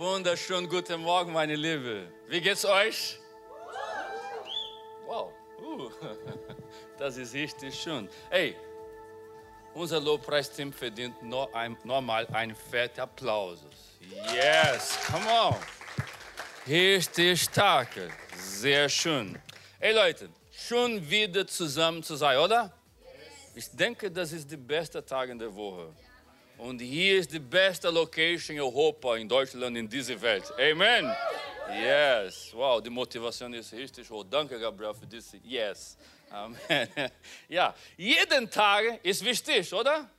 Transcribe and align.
Wunderschönen 0.00 0.66
guten 0.66 1.02
Morgen, 1.02 1.30
meine 1.30 1.54
Liebe. 1.54 2.10
Wie 2.26 2.40
geht's 2.40 2.64
euch? 2.64 3.18
Wow, 5.04 5.30
uh, 5.62 5.90
das 6.98 7.18
ist 7.18 7.34
richtig 7.34 7.78
schön. 7.78 8.08
Hey, 8.30 8.56
unser 9.74 10.00
Lobpreisteam 10.00 10.72
verdient 10.72 11.22
noch 11.22 11.52
ein, 11.52 11.76
nochmal 11.84 12.26
einen 12.28 12.56
fetten 12.56 13.02
Applaus. 13.02 13.58
Yes, 14.32 14.98
come 15.06 15.26
on. 15.28 15.56
Richtig 16.66 17.42
stark. 17.42 17.90
Sehr 18.38 18.88
schön. 18.88 19.38
Hey 19.78 19.92
Leute, 19.92 20.30
schön 20.50 21.10
wieder 21.10 21.46
zusammen 21.46 22.02
zu 22.02 22.16
sein, 22.16 22.38
oder? 22.38 22.72
Ich 23.54 23.68
denke, 23.70 24.10
das 24.10 24.32
ist 24.32 24.50
der 24.50 24.56
beste 24.56 25.04
Tag 25.04 25.28
in 25.28 25.38
der 25.38 25.54
Woche. 25.54 25.92
Und 26.60 26.78
hier 26.78 27.18
ist 27.20 27.32
die 27.32 27.38
beste 27.38 27.88
Location 27.88 28.56
in 28.56 28.60
Europa, 28.60 29.16
in 29.16 29.26
Deutschland, 29.26 29.74
in 29.78 29.88
dieser 29.88 30.20
Welt. 30.20 30.44
Amen. 30.58 31.10
Yes. 31.72 32.50
Wow, 32.52 32.82
die 32.82 32.90
Motivation 32.90 33.54
ist 33.54 33.72
richtig 33.72 34.10
hoch. 34.10 34.24
Danke, 34.30 34.60
Gabriel, 34.60 34.92
für 34.92 35.06
diese. 35.06 35.38
Yes. 35.38 35.96
Amen. 36.28 36.58
Ja, 37.48 37.74
jeden 37.96 38.50
Tag 38.50 39.00
ist 39.02 39.24
wichtig, 39.24 39.72
oder? 39.72 40.10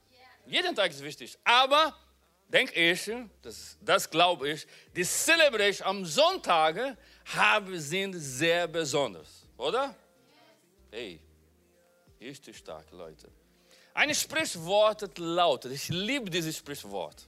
Jeden 0.47 0.75
Tag 0.75 0.89
ist 0.89 1.03
wichtig. 1.03 1.37
Aber, 1.43 1.95
denke 2.47 2.73
ich, 2.91 3.11
das, 3.43 3.77
das 3.79 4.09
glaube 4.09 4.49
ich, 4.49 4.65
die 4.95 5.03
Celebration 5.03 5.87
am 5.87 6.05
Sonntag 6.05 6.97
haben, 7.35 7.79
sind 7.79 8.15
sehr 8.15 8.67
besonders, 8.67 9.45
oder? 9.57 9.95
Hey, 10.89 11.19
richtig 12.19 12.57
stark, 12.57 12.89
Leute. 12.91 13.29
Ein 13.93 14.15
Sprichwort 14.15 15.17
lautet, 15.17 15.73
ich 15.73 15.89
liebe 15.89 16.29
dieses 16.29 16.57
Sprichwort. 16.57 17.27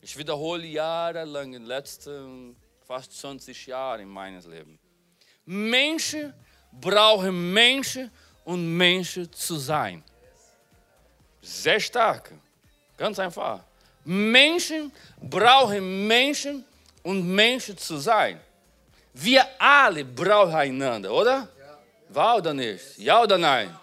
Ich 0.00 0.16
wiederhole 0.16 0.66
jahrelang 0.66 1.52
in 1.54 1.62
den 1.62 1.66
letzten 1.66 2.56
fast 2.86 3.18
20 3.20 3.66
Jahren 3.66 4.00
in 4.00 4.08
meines 4.08 4.46
Leben. 4.46 4.78
Menschen 5.44 6.32
brauchen 6.72 7.52
Menschen 7.52 8.10
um 8.44 8.76
Menschen 8.76 9.32
zu 9.32 9.56
sein. 9.56 10.02
Sehr 11.40 11.78
stark, 11.78 12.32
ganz 12.96 13.18
einfach. 13.18 13.60
Menschen 14.04 14.90
brauchen 15.20 16.06
Menschen 16.06 16.64
um 17.02 17.34
Menschen 17.34 17.76
zu 17.76 17.98
sein. 17.98 18.40
Wir 19.12 19.46
alle 19.58 20.04
brauchen 20.04 20.54
einander, 20.54 21.12
oder? 21.12 21.48
Ja. 21.58 21.78
Wahr 22.08 22.36
oder 22.38 22.54
nicht? 22.54 22.98
Ja 22.98 23.22
oder 23.22 23.36
nein? 23.36 23.78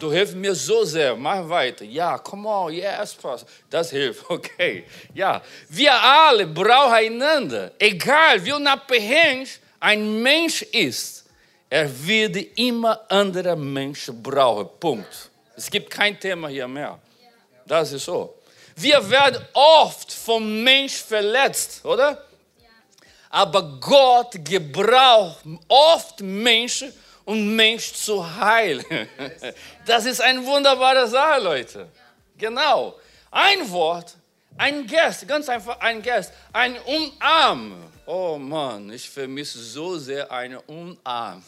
Du 0.00 0.10
hilfst 0.10 0.34
mir 0.34 0.54
so 0.54 0.82
sehr. 0.84 1.14
Mach 1.14 1.46
weiter. 1.48 1.84
Ja, 1.84 2.16
come 2.18 2.48
on, 2.48 2.72
yes, 2.72 3.14
Pastor. 3.14 3.48
Das 3.68 3.90
hilft, 3.90 4.28
okay. 4.30 4.84
Ja, 5.14 5.42
wir 5.68 5.92
alle 5.92 6.46
brauchen 6.46 6.94
einander. 6.94 7.72
Egal 7.78 8.42
wie 8.44 8.52
unabhängig 8.52 9.60
ein 9.78 10.22
Mensch 10.22 10.62
ist, 10.62 11.26
er 11.68 11.88
wird 12.06 12.36
immer 12.58 12.98
andere 13.10 13.54
Menschen 13.54 14.22
brauchen. 14.22 14.68
Punkt. 14.80 15.30
Es 15.54 15.70
gibt 15.70 15.90
kein 15.90 16.18
Thema 16.18 16.48
hier 16.48 16.66
mehr. 16.66 16.98
Das 17.66 17.92
ist 17.92 18.06
so. 18.06 18.36
Wir 18.74 18.98
werden 19.10 19.44
oft 19.52 20.10
vom 20.10 20.64
Mensch 20.64 20.94
verletzt, 20.94 21.84
oder? 21.84 22.24
Aber 23.28 23.62
Gott 23.78 24.32
gebraucht 24.42 25.44
oft 25.68 26.20
Menschen, 26.20 26.92
um 27.24 27.54
Mensch 27.54 27.92
zu 27.92 28.24
heilen. 28.36 28.84
Das 29.86 30.04
ist 30.04 30.20
ein 30.20 30.44
wunderbarer 30.44 31.06
Sache, 31.06 31.40
Leute. 31.40 31.88
Genau. 32.38 32.94
Ein 33.30 33.68
Wort, 33.70 34.14
ein 34.56 34.86
Gast, 34.86 35.26
ganz 35.26 35.48
einfach 35.48 35.80
ein 35.80 36.02
Gast, 36.02 36.32
ein 36.52 36.76
Umarm. 36.84 37.74
Oh 38.06 38.36
Mann, 38.38 38.92
ich 38.92 39.08
vermisse 39.08 39.58
so 39.58 39.98
sehr 39.98 40.30
eine 40.30 40.60
Umarm. 40.62 41.42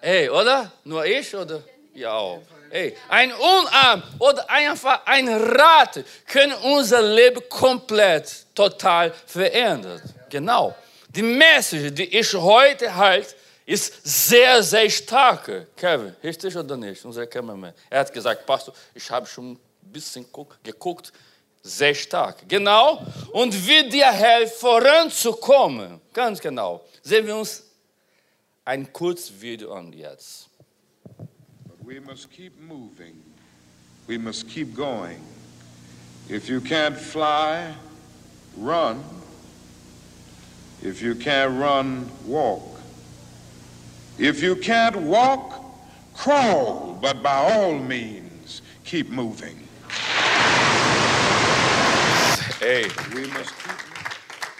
Hey, 0.00 0.28
oder? 0.28 0.70
Nur 0.84 1.04
ich 1.04 1.34
oder? 1.34 1.62
Ja 1.94 2.12
auch. 2.12 2.42
Hey, 2.70 2.96
ein 3.08 3.32
Umarm 3.32 4.02
oder 4.18 4.48
einfach 4.50 5.06
ein 5.06 5.28
Rat 5.28 6.04
können 6.26 6.54
unser 6.54 7.02
Leben 7.02 7.42
komplett, 7.48 8.46
total 8.54 9.12
verändern. 9.26 10.02
Genau. 10.28 10.74
Die 11.08 11.22
Message, 11.22 11.94
die 11.94 12.18
ich 12.18 12.34
heute 12.34 12.94
halte, 12.94 13.34
ist 13.66 13.92
sehr, 14.04 14.62
sehr 14.62 14.90
stark. 14.90 15.68
Kevin, 15.76 16.14
richtig 16.22 16.56
oder 16.56 16.76
nicht? 16.76 17.04
Unser 17.04 17.26
Cameraman. 17.26 17.72
Er 17.88 18.00
hat 18.00 18.12
gesagt, 18.12 18.44
Pastor, 18.44 18.74
ich 18.94 19.10
habe 19.10 19.26
schon 19.26 19.52
ein 19.52 19.58
bisschen 19.82 20.26
geguckt, 20.62 21.12
sehr 21.62 21.94
stark. 21.94 22.46
Genau. 22.46 23.04
Und 23.32 23.54
wie 23.66 23.88
dir 23.88 24.12
helfen, 24.12 24.54
voranzukommen. 24.58 26.00
Ganz 26.12 26.38
genau. 26.40 26.84
Sehen 27.02 27.26
wir 27.26 27.36
uns 27.36 27.62
ein 28.64 28.92
kurzes 28.92 29.40
Video 29.40 29.72
an 29.72 29.92
jetzt. 29.92 30.48
We 31.82 32.00
must 32.00 32.30
keep 32.30 32.58
moving. 32.60 33.22
We 34.06 34.18
must 34.18 34.48
keep 34.48 34.74
going. 34.74 35.20
If 36.28 36.48
you 36.48 36.60
can't 36.60 36.96
fly, 36.96 37.74
run. 38.58 39.02
If 40.82 41.00
you 41.00 41.14
can't 41.14 41.58
run, 41.58 42.10
walk. 42.26 42.73
If 44.18 44.42
you 44.42 44.54
can't 44.54 44.96
walk, 44.96 45.60
crawl, 46.14 46.96
but 47.00 47.20
by 47.20 47.34
all 47.34 47.74
means, 47.74 48.62
keep 48.84 49.10
moving. 49.10 49.58
Ey, 52.60 52.86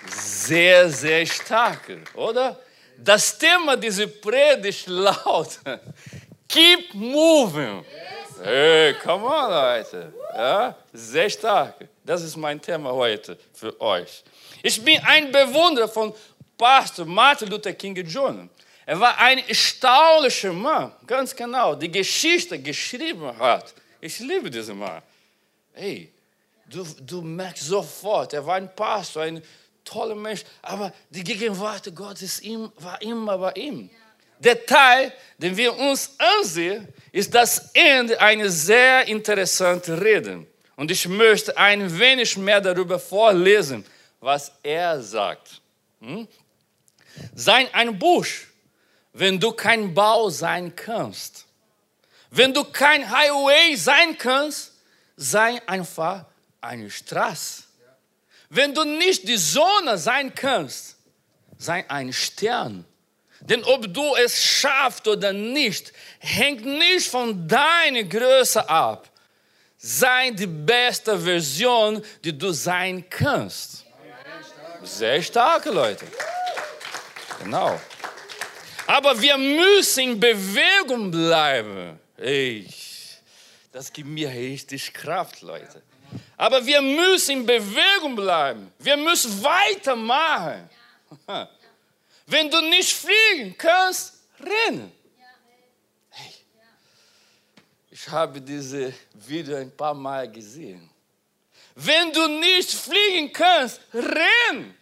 sehr, 0.08 0.90
sehr 0.90 1.24
stark, 1.24 1.88
oder? 2.14 2.56
Das 2.98 3.38
Thema 3.38 3.76
dieser 3.76 4.08
Predigt 4.08 4.88
lautet, 4.88 5.60
keep 6.48 6.92
moving. 6.92 7.84
Hey, 8.42 8.94
come 8.94 9.24
on, 9.24 9.50
Leute. 9.50 10.12
Ja, 10.36 10.76
sehr 10.92 11.30
stark. 11.30 11.76
Das 12.04 12.22
ist 12.22 12.36
mein 12.36 12.60
Thema 12.60 12.92
heute 12.92 13.38
für 13.52 13.80
euch. 13.80 14.24
Ich 14.62 14.84
bin 14.84 15.00
ein 15.06 15.30
Bewunderer 15.30 15.88
von 15.88 16.12
Pastor 16.58 17.06
Martin 17.06 17.48
Luther 17.48 17.72
King 17.72 17.94
Jr. 17.96 18.48
Er 18.86 19.00
war 19.00 19.18
ein 19.18 19.38
erstaunlicher 19.48 20.52
Mann, 20.52 20.92
ganz 21.06 21.34
genau, 21.34 21.74
die 21.74 21.90
Geschichte 21.90 22.58
geschrieben 22.58 23.36
hat. 23.38 23.74
Ich 24.00 24.18
liebe 24.18 24.50
diesen 24.50 24.78
Mann. 24.78 25.02
Hey, 25.72 26.12
du, 26.66 26.84
du 27.00 27.22
merkst 27.22 27.64
sofort, 27.64 28.34
er 28.34 28.44
war 28.46 28.56
ein 28.56 28.74
Pastor, 28.74 29.22
ein 29.22 29.42
toller 29.84 30.14
Mensch, 30.14 30.44
aber 30.60 30.92
die 31.08 31.24
Gegenwart 31.24 31.94
Gottes 31.94 32.42
war 32.76 33.00
immer 33.00 33.38
bei 33.38 33.52
ihm. 33.52 33.90
Der 34.38 34.66
Teil, 34.66 35.12
den 35.38 35.56
wir 35.56 35.74
uns 35.74 36.14
ansehen, 36.18 36.86
ist 37.12 37.34
das 37.34 37.70
Ende 37.72 38.20
einer 38.20 38.50
sehr 38.50 39.06
interessanten 39.06 39.98
Rede. 39.98 40.46
Und 40.76 40.90
ich 40.90 41.08
möchte 41.08 41.56
ein 41.56 41.98
wenig 41.98 42.36
mehr 42.36 42.60
darüber 42.60 42.98
vorlesen, 42.98 43.84
was 44.20 44.52
er 44.62 45.00
sagt. 45.00 45.62
Hm? 46.00 46.26
Sei 47.34 47.72
ein 47.72 47.98
Busch, 47.98 48.48
wenn 49.14 49.38
du 49.40 49.52
kein 49.52 49.94
Bau 49.94 50.28
sein 50.28 50.74
kannst. 50.74 51.46
Wenn 52.30 52.52
du 52.52 52.64
kein 52.64 53.08
Highway 53.08 53.76
sein 53.76 54.18
kannst, 54.18 54.72
sei 55.16 55.62
einfach 55.66 56.26
eine 56.60 56.90
Straße. 56.90 57.62
Wenn 58.50 58.74
du 58.74 58.84
nicht 58.84 59.26
die 59.26 59.36
Sonne 59.36 59.96
sein 59.98 60.34
kannst, 60.34 60.96
sei 61.58 61.88
ein 61.88 62.12
Stern. 62.12 62.84
Denn 63.40 63.62
ob 63.64 63.92
du 63.92 64.16
es 64.16 64.42
schaffst 64.42 65.06
oder 65.06 65.32
nicht, 65.32 65.92
hängt 66.18 66.64
nicht 66.64 67.08
von 67.08 67.46
deiner 67.46 68.02
Größe 68.02 68.68
ab. 68.68 69.08
Sei 69.78 70.30
die 70.30 70.46
beste 70.46 71.18
Version, 71.18 72.02
die 72.24 72.36
du 72.36 72.52
sein 72.52 73.04
kannst. 73.08 73.84
Sehr 74.82 75.22
starke 75.22 75.70
Leute. 75.70 76.06
Genau. 77.42 77.78
Aber 78.86 79.20
wir 79.20 79.38
müssen 79.38 80.10
in 80.10 80.20
Bewegung 80.20 81.10
bleiben. 81.10 81.98
Ey, 82.16 82.68
das 83.72 83.92
gibt 83.92 84.08
mir 84.08 84.28
richtig 84.28 84.92
Kraft, 84.92 85.42
Leute. 85.42 85.82
Aber 86.36 86.64
wir 86.64 86.80
müssen 86.80 87.38
in 87.38 87.46
Bewegung 87.46 88.14
bleiben. 88.14 88.72
Wir 88.78 88.96
müssen 88.96 89.42
weitermachen. 89.42 90.68
Wenn 92.26 92.50
du 92.50 92.60
nicht 92.60 92.92
fliegen 92.92 93.56
kannst, 93.56 94.14
rennen. 94.40 94.92
Ich 97.90 98.08
habe 98.08 98.40
diese 98.40 98.92
Video 99.14 99.56
ein 99.56 99.74
paar 99.74 99.94
Mal 99.94 100.30
gesehen. 100.30 100.90
Wenn 101.74 102.12
du 102.12 102.26
nicht 102.28 102.70
fliegen 102.70 103.32
kannst, 103.32 103.80
renn. 103.92 104.74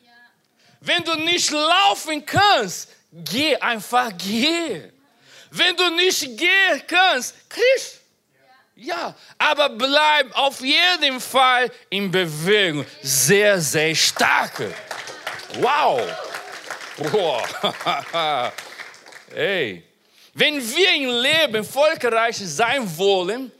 Wenn 0.80 1.04
du 1.04 1.14
nicht 1.14 1.50
laufen 1.50 2.24
kannst, 2.26 2.88
geh 3.12 3.56
einfach 3.56 4.10
geh. 4.16 4.90
Wenn 5.50 5.76
du 5.76 5.90
nicht 5.90 6.20
gehen 6.38 6.82
kannst, 6.86 7.34
kriegst. 7.48 8.00
Ja, 8.74 9.14
aber 9.36 9.68
bleib 9.68 10.34
auf 10.36 10.60
jeden 10.60 11.20
Fall 11.20 11.70
in 11.90 12.10
Bewegung. 12.10 12.86
Sehr, 13.02 13.60
sehr 13.60 13.94
stark. 13.94 14.62
Wow. 15.60 16.00
Hey. 19.34 19.84
Wenn 20.34 20.66
wir 20.66 20.94
im 20.94 21.10
Leben 21.10 21.56
erfolgreich 21.56 22.38
sein 22.38 22.96
wollen, 22.96 23.52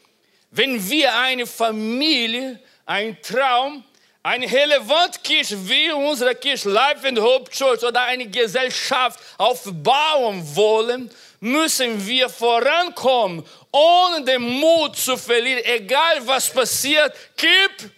wenn 0.50 0.88
wir 0.88 1.14
eine 1.14 1.46
Familie, 1.46 2.58
ein 2.86 3.20
Traum, 3.20 3.84
eine 4.22 4.50
relevante 4.50 5.18
Kirche 5.20 5.56
wie 5.68 5.90
unsere 5.90 6.34
Kirche 6.34 6.68
Life 6.70 7.06
and 7.06 7.18
Hope 7.18 7.50
Church 7.50 7.82
oder 7.82 8.02
eine 8.02 8.26
Gesellschaft 8.26 9.18
aufbauen 9.36 10.42
wollen, 10.54 11.10
müssen 11.40 12.06
wir 12.06 12.28
vorankommen, 12.28 13.44
ohne 13.72 14.24
den 14.24 14.42
Mut 14.42 14.96
zu 14.96 15.16
verlieren, 15.16 15.62
egal 15.64 16.24
was 16.24 16.48
passiert. 16.50 17.12
Keep. 17.36 17.90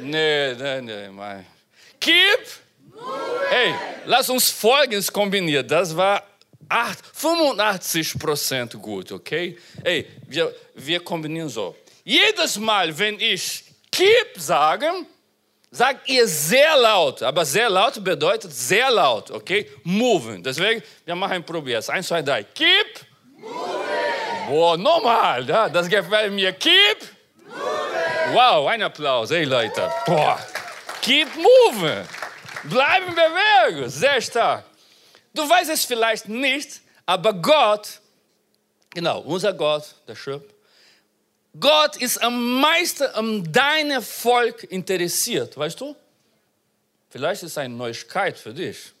Nee, 0.00 0.54
nee, 0.54 0.80
nee, 0.80 1.08
mein. 1.08 1.44
Keep. 2.00 2.46
Hey, 3.50 3.74
lass 4.06 4.30
uns 4.30 4.50
Folgendes 4.50 5.12
kombinieren. 5.12 5.68
Das 5.68 5.94
war 5.94 6.22
8, 6.68 6.98
85 7.12 8.18
Prozent 8.18 8.72
gut, 8.80 9.12
okay? 9.12 9.58
Hey, 9.84 10.06
wir, 10.26 10.54
wir 10.74 11.00
kombinieren 11.00 11.48
so. 11.50 11.76
Jedes 12.02 12.58
Mal, 12.58 12.96
wenn 12.98 13.20
ich 13.20 13.65
keep 13.96 14.40
sage, 14.40 14.90
sagt 15.70 16.08
ihr 16.08 16.26
sehr 16.26 16.76
laut. 16.76 17.22
Aber 17.22 17.44
sehr 17.44 17.68
laut 17.70 18.02
bedeutet 18.02 18.52
sehr 18.52 18.90
laut, 18.90 19.30
okay? 19.30 19.70
Moving. 19.84 20.42
Deswegen, 20.42 20.82
wir 21.04 21.14
machen 21.14 21.32
ein 21.32 21.44
Probier. 21.44 21.82
Eins, 21.88 22.08
zwei, 22.08 22.22
drei. 22.22 22.42
Keep. 22.44 22.90
Moving. 23.38 24.48
Boah, 24.48 24.76
nochmal. 24.76 25.46
Ja, 25.48 25.68
das 25.68 25.88
gefällt 25.88 26.32
mir. 26.32 26.52
Keep. 26.52 26.98
Moving. 27.48 28.34
Wow, 28.34 28.66
ein 28.68 28.82
Applaus. 28.82 29.30
Hey, 29.30 29.44
Leute. 29.44 29.90
Boah. 30.06 30.38
Keep 31.02 31.28
moving. 31.36 32.04
Bleiben 32.64 33.14
bewegen. 33.14 33.88
Sehr 33.88 34.20
stark. 34.20 34.64
Du 35.32 35.48
weißt 35.48 35.70
es 35.70 35.84
vielleicht 35.84 36.28
nicht, 36.28 36.80
aber 37.04 37.34
Gott, 37.34 38.00
genau, 38.94 39.20
unser 39.20 39.52
Gott, 39.52 39.94
der 40.08 40.14
Schöpfer, 40.16 40.55
Gott 41.60 41.96
ist 41.96 42.22
am 42.22 42.60
meisten 42.60 43.04
an 43.04 43.52
deinem 43.52 44.02
Volk 44.02 44.64
interessiert, 44.64 45.56
weißt 45.56 45.80
du? 45.80 45.94
Vielleicht 47.08 47.42
ist 47.42 47.52
es 47.52 47.58
eine 47.58 47.74
Neuigkeit 47.74 48.36
für 48.36 48.52
dich. 48.52 48.92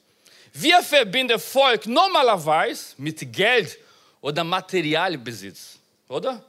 Wir 0.52 0.80
verbinden 0.82 1.38
Volk 1.38 1.86
normalerweise 1.86 2.94
mit 2.98 3.32
Geld 3.32 3.78
oder 4.20 4.44
Materialbesitz, 4.44 5.76
oder? 6.08 6.42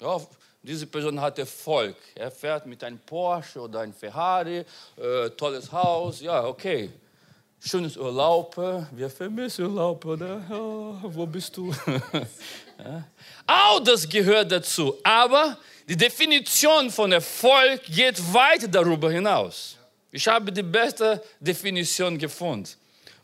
Ja, 0.00 0.20
diese 0.62 0.86
Person 0.86 1.20
hat 1.20 1.38
Erfolg. 1.38 1.96
Er 2.14 2.30
fährt 2.30 2.66
mit 2.66 2.82
einem 2.84 2.98
Porsche 2.98 3.60
oder 3.60 3.80
einem 3.80 3.94
Ferrari, 3.94 4.64
äh, 4.96 5.30
tolles 5.30 5.70
Haus, 5.70 6.20
ja, 6.20 6.44
okay 6.44 6.90
schönes 7.64 7.96
Urlaub. 7.96 8.56
Wir 8.90 9.08
vermissen 9.08 9.66
Urlaub, 9.66 10.04
oder? 10.04 10.42
Oh, 10.50 10.96
wo 11.02 11.26
bist 11.26 11.56
du? 11.56 11.72
Auch 13.46 13.80
das 13.80 14.08
gehört 14.08 14.50
dazu. 14.52 14.98
Aber 15.02 15.58
die 15.88 15.96
Definition 15.96 16.90
von 16.90 17.12
Erfolg 17.12 17.82
geht 17.86 18.18
weit 18.32 18.72
darüber 18.74 19.10
hinaus. 19.10 19.76
Ich 20.10 20.26
habe 20.28 20.52
die 20.52 20.62
beste 20.62 21.22
Definition 21.40 22.18
gefunden. 22.18 22.68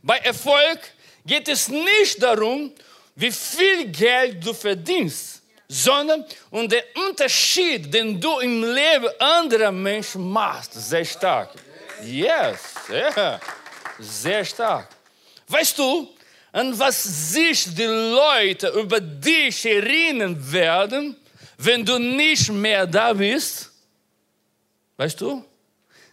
Bei 0.03 0.19
Erfolg 0.19 0.81
geht 1.25 1.49
es 1.49 1.69
nicht 1.69 2.23
darum, 2.23 2.73
wie 3.15 3.33
viel 3.33 3.89
Geld 3.89 4.45
du 4.45 4.55
verdienst, 4.55 5.43
sondern 5.69 6.25
um 6.51 6.69
den 6.69 6.83
Unterschied, 7.09 7.93
den 7.93 8.21
du 8.21 8.39
im 8.39 8.63
Leben 8.63 9.09
anderer 9.19 9.73
Menschen 9.73 10.31
machst. 10.31 10.73
Sehr 10.75 11.05
stark. 11.05 11.51
Yes, 12.03 12.61
yeah. 12.89 13.41
Sehr 13.99 14.45
stark. 14.45 14.89
Weißt 15.49 15.79
du, 15.79 16.09
an 16.53 16.79
was 16.79 17.33
sich 17.33 17.75
die 17.75 17.85
Leute 17.85 18.69
über 18.69 19.01
dich 19.01 19.67
erinnern 19.67 20.37
werden, 20.53 21.17
wenn 21.59 21.85
du 21.85 21.99
nicht 21.99 22.51
mehr 22.51 22.87
da 22.87 23.13
bist? 23.13 23.71
Weißt 24.97 25.21
du? 25.21 25.45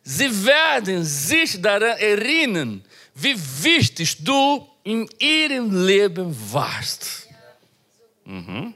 Sie 0.04 0.46
werden 0.46 1.04
sich 1.04 1.60
daran 1.62 1.98
erinnern, 1.98 2.84
wie 3.16 3.36
wichtig 3.64 4.24
du 4.24 4.68
in 4.84 5.10
ihrem 5.18 5.86
Leben 5.86 6.36
warst. 6.52 7.28
Mhm. 8.26 8.74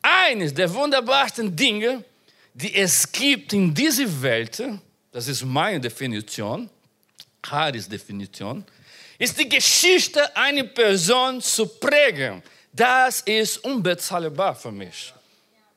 Eines 0.00 0.54
der 0.54 0.72
wunderbarsten 0.72 1.54
Dinge, 1.54 2.04
die 2.54 2.74
es 2.74 3.10
gibt 3.10 3.52
in 3.52 3.74
dieser 3.74 4.22
Welt, 4.22 4.62
das 5.12 5.28
ist 5.28 5.44
meine 5.44 5.80
Definition, 5.80 6.70
Haris 7.44 7.88
Definition, 7.88 8.64
ist 9.20 9.38
die 9.38 9.48
Geschichte 9.48 10.34
einer 10.34 10.64
Person 10.64 11.40
zu 11.42 11.66
prägen. 11.66 12.42
Das 12.72 13.20
ist 13.20 13.58
unbezahlbar 13.58 14.54
für 14.54 14.72
mich. 14.72 15.12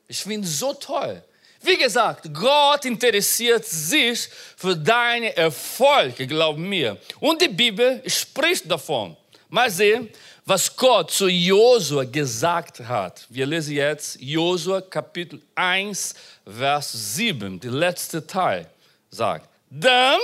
Ich 0.08 0.24
finde 0.24 0.48
so 0.48 0.74
toll. 0.74 1.22
Wie 1.62 1.78
gesagt, 1.78 2.34
Gott 2.34 2.86
interessiert 2.86 3.66
sich 3.66 4.30
für 4.56 4.76
deinen 4.76 5.34
Erfolg, 5.36 6.16
glaub 6.18 6.58
mir. 6.58 6.98
Und 7.20 7.42
die 7.42 7.50
Bibel 7.50 8.02
spricht 8.08 8.70
davon. 8.72 9.18
Mal 9.50 9.70
sehen, 9.70 10.10
was 10.46 10.74
Gott 10.76 11.12
zu 11.12 11.28
Josua 11.28 12.06
gesagt 12.06 12.80
hat. 12.80 13.26
Wir 13.30 13.46
lesen 13.46 13.76
jetzt 13.76 14.20
Josua 14.22 14.82
Kapitel 14.82 15.42
1, 15.56 16.16
Vers 16.46 17.16
7, 17.16 17.60
der 17.60 17.72
letzte 17.72 18.26
Teil 18.26 18.70
sagt. 19.10 19.50
Dann 19.70 20.20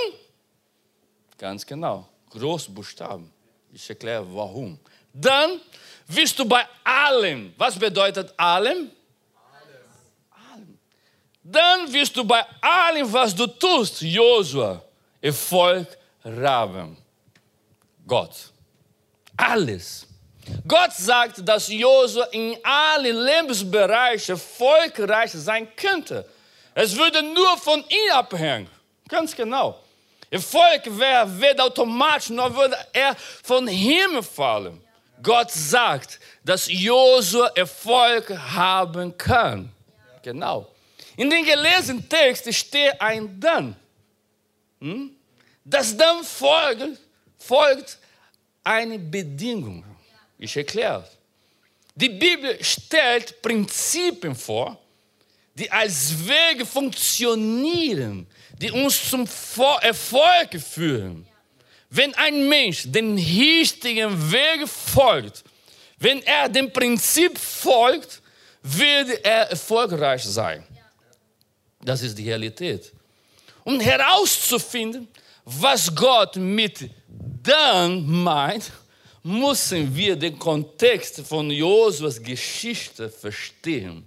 Ganz 1.38 1.64
genau. 1.64 2.09
Großbuchstaben. 2.30 3.30
Ich 3.72 3.88
erkläre 3.88 4.26
warum. 4.34 4.78
Dann 5.12 5.60
wirst 6.06 6.38
du 6.38 6.44
bei 6.44 6.64
allem, 6.84 7.52
was 7.56 7.78
bedeutet 7.78 8.32
allem? 8.36 8.90
Allem. 10.30 10.78
Dann 11.42 11.92
wirst 11.92 12.16
du 12.16 12.24
bei 12.24 12.44
allem, 12.60 13.12
was 13.12 13.34
du 13.34 13.46
tust, 13.46 14.00
Josua, 14.02 14.82
Erfolg 15.20 15.86
haben. 16.24 16.96
Gott. 18.06 18.50
Alles. 19.36 20.06
Gott 20.66 20.92
sagt, 20.92 21.46
dass 21.48 21.68
Josua 21.68 22.24
in 22.32 22.56
allen 22.62 23.16
Lebensbereichen 23.16 24.34
erfolgreich 24.34 25.30
sein 25.32 25.68
könnte. 25.76 26.28
Es 26.74 26.96
würde 26.96 27.22
nur 27.22 27.56
von 27.58 27.80
ihm 27.80 28.12
abhängen. 28.12 28.68
Ganz 29.08 29.34
genau. 29.34 29.78
Erfolg 30.30 30.82
wäre 30.86 31.40
weder 31.40 31.64
automatisch, 31.64 32.30
noch 32.30 32.54
würde 32.54 32.76
er 32.92 33.16
von 33.42 33.66
Himmel 33.66 34.22
fallen. 34.22 34.80
Gott 35.22 35.50
sagt, 35.50 36.20
dass 36.44 36.66
Josua 36.70 37.48
Erfolg 37.54 38.30
haben 38.30 39.16
kann. 39.18 39.70
Genau. 40.22 40.68
In 41.16 41.28
dem 41.28 41.44
gelesenen 41.44 42.08
Text 42.08 42.52
steht 42.54 42.98
ein 43.00 43.38
Dann. 43.38 43.76
Hm? 44.80 45.10
Das 45.64 45.96
Dann 45.96 46.24
folgt, 46.24 46.98
folgt 47.38 47.98
eine 48.64 48.98
Bedingung. 48.98 49.84
Ich 50.38 50.56
erkläre. 50.56 51.06
Die 51.94 52.08
Bibel 52.08 52.62
stellt 52.64 53.42
Prinzipien 53.42 54.34
vor, 54.34 54.78
die 55.54 55.70
als 55.70 56.14
Wege 56.26 56.64
funktionieren, 56.64 58.26
die 58.60 58.70
uns 58.70 59.08
zum 59.08 59.26
Erfolg 59.80 60.60
führen. 60.60 61.26
Wenn 61.88 62.14
ein 62.14 62.48
Mensch 62.48 62.84
den 62.86 63.16
richtigen 63.16 64.30
Weg 64.30 64.68
folgt, 64.68 65.42
wenn 65.98 66.22
er 66.22 66.48
dem 66.48 66.72
Prinzip 66.72 67.38
folgt, 67.38 68.20
wird 68.62 69.24
er 69.24 69.50
erfolgreich 69.50 70.22
sein. 70.22 70.64
Das 71.82 72.02
ist 72.02 72.16
die 72.16 72.28
Realität. 72.28 72.92
Um 73.64 73.80
herauszufinden, 73.80 75.08
was 75.44 75.94
Gott 75.94 76.36
mit 76.36 76.90
dann 77.42 78.06
meint, 78.06 78.70
müssen 79.22 79.94
wir 79.94 80.16
den 80.16 80.38
Kontext 80.38 81.20
von 81.26 81.50
Josuas 81.50 82.22
Geschichte 82.22 83.08
verstehen. 83.08 84.06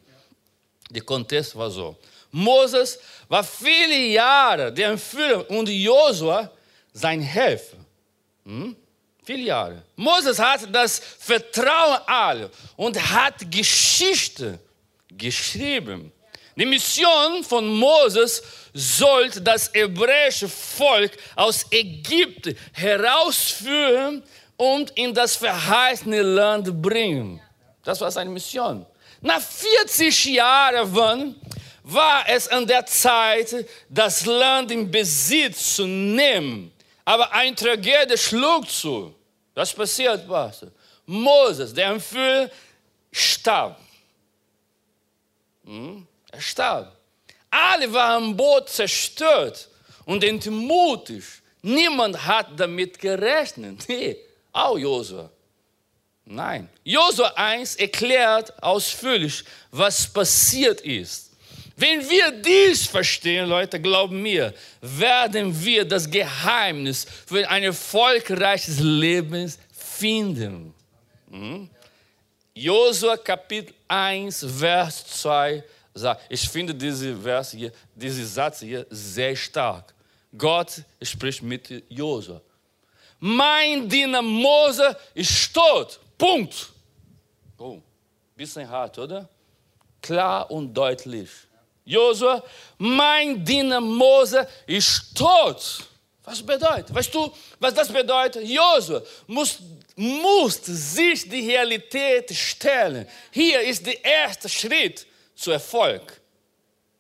Der 0.90 1.02
Kontext 1.02 1.56
war 1.56 1.70
so. 1.70 1.98
Moses 2.34 2.98
war 3.30 3.44
viele 3.44 3.96
Jahre 3.96 4.74
der 4.74 4.90
Entführer 4.90 5.48
und 5.52 5.70
Josua 5.70 6.52
sein 6.92 7.22
Helfer. 7.22 7.78
Hm? 8.44 8.76
Viele 9.24 9.44
Jahre. 9.44 9.84
Moses 9.96 10.40
hat 10.40 10.62
das 10.74 11.00
Vertrauen 11.00 12.00
alle 12.08 12.50
und 12.76 12.98
hat 12.98 13.50
Geschichte 13.52 14.60
geschrieben. 15.10 16.12
Die 16.56 16.66
Mission 16.66 17.44
von 17.44 17.68
Moses 17.68 18.42
sollte 18.74 19.40
das 19.40 19.72
hebräische 19.72 20.50
Volk 20.50 21.12
aus 21.36 21.68
Ägypten 21.70 22.58
herausführen 22.74 24.24
und 24.58 24.90
in 24.92 25.14
das 25.14 25.36
verheißene 25.36 26.22
Land 26.24 26.82
bringen. 26.82 27.40
Das 27.84 28.02
war 28.02 28.10
seine 28.10 28.32
Mission. 28.32 28.86
Nach 29.22 29.40
40 29.40 30.26
Jahren 30.26 31.32
war 31.84 32.28
es 32.28 32.48
an 32.48 32.66
der 32.66 32.86
Zeit, 32.86 33.66
das 33.90 34.26
Land 34.26 34.72
in 34.72 34.90
Besitz 34.90 35.76
zu 35.76 35.86
nehmen. 35.86 36.72
Aber 37.06 37.32
ein 37.34 37.56
Tragödie 37.56 38.18
schlug 38.18 38.70
zu. 38.70 39.14
Was 39.54 39.74
passiert, 39.74 40.28
Pastor? 40.28 40.70
Moses, 41.06 41.74
der 41.74 41.88
Empfühl, 41.88 42.50
starb. 43.12 43.80
Hm? 45.66 46.08
Er 46.32 46.42
starb. 46.42 46.96
Alle 47.50 47.92
waren 47.94 48.24
im 48.24 48.38
Boot 48.38 48.70
zerstört 48.70 49.70
und 50.06 50.24
entmutigt. 50.24 51.42
Niemand 51.62 52.26
hat 52.26 52.48
damit 52.58 53.00
gerechnet. 53.00 53.84
Nee, 53.88 54.18
auch 54.52 54.78
Josua. 54.78 55.30
Nein. 56.26 56.70
Josua 56.84 57.34
1 57.36 57.76
erklärt 57.76 58.54
ausführlich, 58.62 59.44
was 59.72 60.08
passiert 60.08 60.82
ist. 60.82 61.23
Wenn 61.76 62.08
wir 62.08 62.32
dies 62.32 62.86
verstehen, 62.86 63.48
Leute, 63.48 63.80
glauben 63.80 64.22
mir, 64.22 64.54
werden 64.82 65.54
wir 65.64 65.86
das 65.86 66.10
Geheimnis 66.10 67.06
für 67.26 67.50
ein 67.50 67.64
erfolgreiches 67.64 68.80
Leben 68.80 69.52
finden. 69.72 70.74
Hm? 71.32 71.70
Josua 72.54 73.18
Kapitel 73.18 73.74
1, 73.88 74.46
Vers 74.60 75.08
2 75.08 75.64
sagt, 75.96 76.22
ich 76.30 76.48
finde 76.48 76.76
diese 76.76 77.16
Vers 77.18 77.52
hier, 77.52 77.72
diesen 77.96 78.28
Satz 78.28 78.60
hier 78.60 78.86
sehr 78.92 79.36
stark. 79.36 79.94
Gott 80.38 80.84
spricht 81.02 81.42
mit 81.42 81.84
Josua. 81.90 82.40
Mein 83.20 83.90
Diener 83.90 84.22
Mose 84.22 84.96
ist 85.14 85.54
tot. 85.54 86.00
Punkt. 86.18 86.72
Oh, 87.58 87.82
bisschen 88.36 88.70
hart, 88.70 89.00
oder? 89.00 89.28
Klar 90.02 90.52
und 90.52 90.74
deutlich. 90.74 91.30
Josua, 91.86 92.44
mein 92.78 93.44
Diener 93.44 93.82
Mose 93.82 94.48
ist 94.66 95.16
tot. 95.16 95.84
Was 96.24 96.42
bedeutet? 96.42 96.94
Weißt 96.94 97.14
du, 97.14 97.32
was 97.60 97.74
das 97.74 97.92
bedeutet? 97.92 98.46
Josua 98.48 99.02
muss, 99.28 99.60
muss 99.96 100.62
sich 100.64 101.30
die 101.30 101.52
Realität 101.52 102.34
stellen. 102.34 103.08
Hier 103.32 103.62
ist 103.62 103.86
der 103.86 104.04
erste 104.04 104.48
Schritt 104.48 105.06
zu 105.36 105.52
Erfolg. 105.52 106.22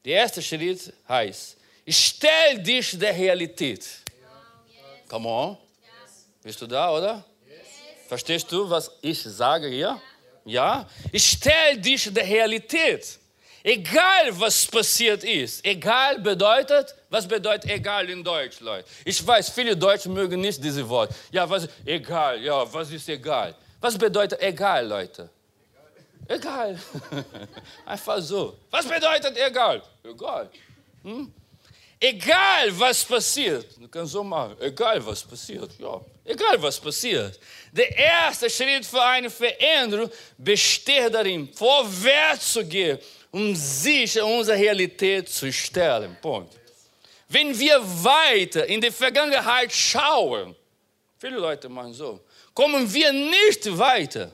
Der 0.03 0.15
erste 0.15 0.41
Schritt 0.41 0.91
heißt, 1.07 1.55
stell 1.87 2.61
dich 2.61 2.99
der 2.99 3.15
Realität. 3.15 3.87
Come 5.07 5.29
on. 5.29 5.57
Bist 6.41 6.61
du 6.61 6.67
da, 6.67 6.91
oder? 6.91 7.23
Verstehst 8.09 8.51
du, 8.51 8.69
was 8.69 8.91
ich 9.01 9.21
sage 9.21 9.69
hier? 9.69 10.01
Ja? 10.43 10.87
Stell 11.15 11.77
dich 11.77 12.13
der 12.13 12.25
Realität. 12.25 13.19
Egal, 13.65 14.37
was 14.37 14.65
passiert 14.65 15.23
ist. 15.23 15.65
Egal 15.65 16.19
bedeutet, 16.19 16.93
was 17.09 17.25
bedeutet 17.25 17.71
egal 17.71 18.09
in 18.09 18.21
Deutsch, 18.21 18.59
Leute? 18.59 18.85
Ich 19.05 19.25
weiß, 19.25 19.51
viele 19.51 19.77
Deutsche 19.77 20.09
mögen 20.09 20.41
nicht 20.41 20.61
diese 20.61 20.87
Wort. 20.89 21.15
Ja, 21.31 21.49
was, 21.49 21.69
egal, 21.85 22.41
ja, 22.41 22.73
was 22.73 22.91
ist 22.91 23.07
egal? 23.07 23.55
Was 23.79 23.97
bedeutet 23.97 24.41
egal, 24.41 24.85
Leute? 24.85 25.29
Egal. 26.27 26.77
Einfach 27.85 28.21
so. 28.21 28.57
Was 28.69 28.85
bedeutet 28.85 29.37
egal? 29.37 29.81
Egal. 30.03 30.49
Hm? 31.01 31.33
Egal, 32.01 32.77
was 32.77 33.05
passiert. 33.05 33.65
Du 33.79 33.87
kannst 33.87 34.11
so 34.11 34.25
machen. 34.25 34.57
Egal, 34.59 35.05
was 35.05 35.23
passiert. 35.23 35.71
Ja, 35.79 36.01
egal, 36.25 36.61
was 36.61 36.77
passiert. 36.77 37.39
Der 37.71 37.97
erste 37.97 38.49
Schritt 38.49 38.85
für 38.85 39.01
eine 39.01 39.29
Veränderung 39.29 40.09
besteht 40.37 41.13
darin, 41.13 41.47
vorwärts 41.53 42.51
zu 42.51 42.65
gehen 42.65 42.99
um 43.33 43.55
sich 43.55 44.15
in 44.15 44.23
unsere 44.23 44.57
Realität 44.57 45.27
zu 45.27 45.51
stellen. 45.51 46.15
Punkt. 46.21 46.53
Wenn 47.27 47.57
wir 47.57 47.81
weiter 48.03 48.65
in 48.67 48.79
die 48.79 48.91
Vergangenheit 48.91 49.73
schauen, 49.73 50.55
viele 51.17 51.37
Leute 51.39 51.67
machen 51.67 51.93
so, 51.93 52.19
kommen 52.53 52.93
wir 52.93 53.11
nicht 53.11 53.77
weiter. 53.77 54.31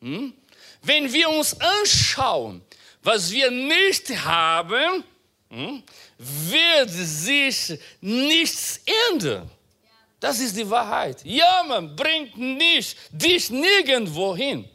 Hm? 0.00 0.34
Wenn 0.82 1.12
wir 1.12 1.30
uns 1.30 1.56
anschauen, 1.60 2.62
was 3.00 3.30
wir 3.30 3.48
nicht 3.48 4.10
haben, 4.24 5.04
hm, 5.48 5.84
wird 6.18 6.90
sich 6.90 7.78
nichts 8.00 8.80
ändern. 9.08 9.48
Das 10.18 10.40
ist 10.40 10.56
die 10.56 10.68
Wahrheit. 10.68 11.24
Jammern 11.24 11.94
bringt 11.94 12.36
nicht, 12.36 12.96
dich 13.12 13.50
nirgendwo 13.50 14.34
hin. 14.34 14.68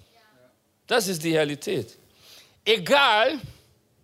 Das 0.87 1.09
ist 1.09 1.21
die 1.21 1.35
Realität. 1.35 1.97
Egal, 2.73 3.37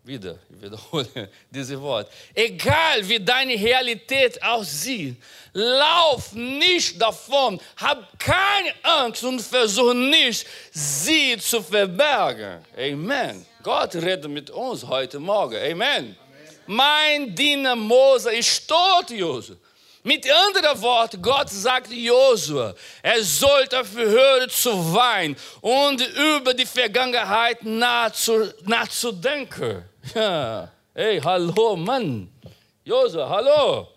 wieder, 0.03 0.39
ich 0.49 0.61
wiederhole 0.61 1.29
dieses 1.49 1.79
Wort, 1.79 2.11
egal 2.33 3.07
wie 3.07 3.17
deine 3.17 3.53
Realität 3.53 4.43
aussieht, 4.43 5.15
lauf 5.53 6.33
nicht 6.33 7.01
davon, 7.01 7.61
hab 7.77 8.19
keine 8.19 8.73
Angst 8.83 9.23
und 9.23 9.41
versuch 9.41 9.93
nicht, 9.93 10.45
sie 10.71 11.37
zu 11.37 11.61
verbergen. 11.61 12.59
Amen. 12.77 13.45
Gott 13.63 13.95
redet 13.95 14.29
mit 14.29 14.49
uns 14.49 14.85
heute 14.85 15.17
Morgen. 15.17 15.55
Amen. 15.55 15.73
Amen. 15.73 16.17
Mein 16.65 17.33
Diener 17.33 17.75
Mose 17.77 18.33
ist 18.33 18.67
tot, 18.67 19.09
Josef. 19.11 19.55
Mit 20.07 20.25
anderen 20.31 20.81
Worten, 20.81 21.21
Gott 21.21 21.49
sagt 21.49 21.91
Josua, 21.91 22.73
er 23.03 23.21
sollte 23.21 23.81
aufhören 23.81 24.49
zu 24.49 24.93
weinen 24.93 25.35
und 25.59 25.99
über 26.15 26.53
die 26.53 26.65
Vergangenheit 26.65 27.61
nachzudenken. 27.63 29.83
Ja. 30.15 30.71
Hey, 30.93 31.19
hallo, 31.19 31.75
Mann. 31.75 32.31
Josua, 32.85 33.27
hallo. 33.27 33.89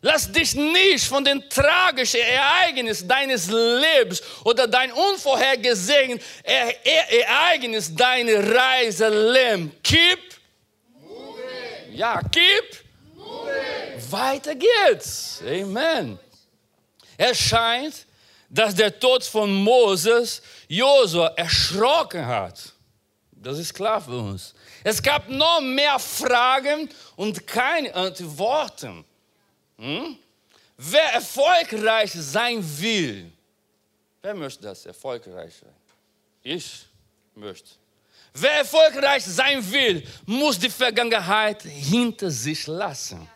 Lass 0.00 0.32
dich 0.32 0.54
nicht 0.54 1.04
von 1.04 1.22
den 1.22 1.46
tragischen 1.50 2.20
Ereignissen 2.20 3.06
deines 3.06 3.50
Lebens 3.50 4.22
oder 4.44 4.66
dein 4.66 4.90
unvorhergesehenes 4.90 6.24
Ereignis 6.42 7.94
deine 7.94 8.42
Reise 8.56 9.10
lähmen. 9.10 9.72
Keep. 9.82 10.20
Moving. 11.02 11.92
Ja, 11.92 12.22
keep 12.22 12.79
weiter 14.10 14.54
geht's. 14.54 15.42
Amen. 15.46 16.18
Es 17.16 17.38
scheint, 17.38 18.06
dass 18.48 18.74
der 18.74 18.98
Tod 18.98 19.24
von 19.24 19.52
Moses 19.52 20.42
Josua 20.68 21.28
erschrocken 21.36 22.26
hat. 22.26 22.72
Das 23.32 23.58
ist 23.58 23.72
klar 23.72 24.00
für 24.00 24.18
uns. 24.18 24.54
Es 24.82 25.02
gab 25.02 25.28
noch 25.28 25.60
mehr 25.60 25.98
Fragen 25.98 26.88
und 27.16 27.46
keine 27.46 27.94
Antworten. 27.94 29.04
Hm? 29.78 30.16
Wer 30.76 31.14
erfolgreich 31.14 32.12
sein 32.12 32.64
will, 32.78 33.30
wer 34.22 34.34
möchte 34.34 34.62
das 34.62 34.86
erfolgreich 34.86 35.54
sein? 35.60 35.74
Ich 36.42 36.86
möchte. 37.34 37.70
Wer 38.32 38.52
erfolgreich 38.52 39.24
sein 39.24 39.70
will, 39.70 40.06
muss 40.24 40.58
die 40.58 40.70
Vergangenheit 40.70 41.62
hinter 41.62 42.30
sich 42.30 42.66
lassen. 42.66 43.28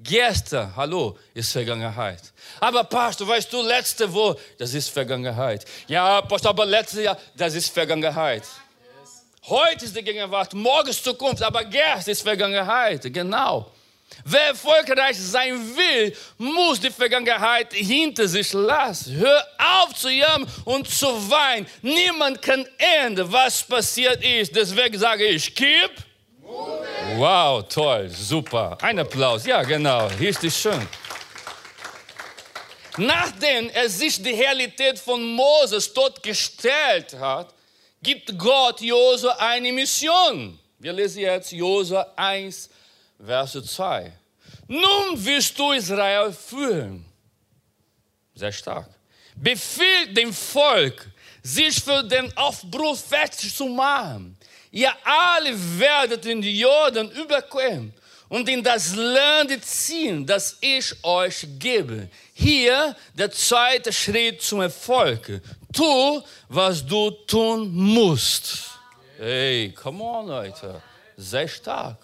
Gestern, 0.00 0.74
hallo, 0.76 1.18
ist 1.34 1.50
Vergangenheit. 1.50 2.22
Aber 2.60 2.84
Pastor, 2.84 3.26
weißt 3.26 3.52
du, 3.52 3.62
letzte 3.62 4.12
Woche, 4.12 4.38
das 4.56 4.72
ist 4.72 4.90
Vergangenheit. 4.90 5.64
Ja, 5.88 6.22
Pastor, 6.22 6.50
aber 6.50 6.66
letztes 6.66 7.02
Jahr, 7.02 7.18
das 7.36 7.54
ist 7.54 7.74
Vergangenheit. 7.74 8.44
Heute 9.48 9.86
ist 9.86 9.96
die 9.96 10.02
Gegenwart, 10.02 10.54
morgen 10.54 10.90
ist 10.90 11.02
Zukunft, 11.02 11.42
aber 11.42 11.64
gestern 11.64 12.12
ist 12.12 12.22
Vergangenheit. 12.22 13.12
Genau. 13.12 13.72
Wer 14.24 14.48
erfolgreich 14.48 15.18
sein 15.18 15.54
will, 15.76 16.14
muss 16.38 16.80
die 16.80 16.90
Vergangenheit 16.90 17.72
hinter 17.72 18.28
sich 18.28 18.52
lassen. 18.52 19.16
Hör 19.16 19.46
auf 19.58 19.94
zu 19.94 20.10
jammern 20.10 20.48
und 20.64 20.88
zu 20.88 21.06
weinen. 21.30 21.66
Niemand 21.82 22.40
kann 22.40 22.66
ändern, 23.02 23.30
was 23.32 23.64
passiert 23.64 24.22
ist. 24.24 24.54
Deswegen 24.54 24.98
sage 24.98 25.24
ich, 25.24 25.54
keep 25.54 25.90
Wow, 27.16 27.66
toll, 27.68 28.08
super. 28.08 28.78
Ein 28.80 28.98
Applaus. 28.98 29.44
Ja, 29.44 29.62
genau. 29.62 30.08
Es 30.20 30.56
schön. 30.56 30.86
Nachdem 32.96 33.70
er 33.70 33.88
sich 33.88 34.22
die 34.22 34.30
Realität 34.30 34.98
von 34.98 35.22
Moses 35.34 35.92
dort 35.92 36.22
gestellt 36.22 37.14
hat, 37.18 37.54
gibt 38.02 38.36
Gott 38.38 38.80
Josua 38.80 39.36
eine 39.38 39.72
Mission. 39.72 40.58
Wir 40.78 40.92
lesen 40.92 41.20
jetzt 41.20 41.52
Josua 41.52 42.12
1, 42.16 42.68
Vers 43.24 43.52
2. 43.52 44.12
Nun 44.66 45.24
wirst 45.24 45.58
du 45.58 45.72
Israel 45.72 46.32
führen. 46.32 47.04
Sehr 48.34 48.52
stark. 48.52 48.88
Befiehl 49.34 50.12
dem 50.14 50.32
Volk, 50.32 51.06
sich 51.42 51.80
für 51.80 52.02
den 52.02 52.36
Aufbruch 52.36 52.96
fertig 52.96 53.54
zu 53.54 53.66
machen 53.66 54.38
Ihr 54.70 54.92
alle 55.04 55.54
werdet 55.78 56.26
in 56.26 56.42
Jordan 56.42 57.10
überqueren 57.10 57.92
und 58.28 58.48
in 58.48 58.62
das 58.62 58.94
Land 58.94 59.64
ziehen, 59.64 60.26
das 60.26 60.56
ich 60.60 60.92
euch 61.02 61.46
gebe. 61.58 62.08
Hier 62.34 62.94
der 63.14 63.30
zweite 63.30 63.92
Schritt 63.92 64.42
zum 64.42 64.60
Erfolg. 64.60 65.40
Tu, 65.72 66.22
was 66.48 66.84
du 66.84 67.10
tun 67.26 67.70
musst. 67.72 68.70
Hey, 69.18 69.72
come 69.72 70.02
on, 70.02 70.26
Leute. 70.26 70.82
Sehr 71.16 71.48
stark. 71.48 71.96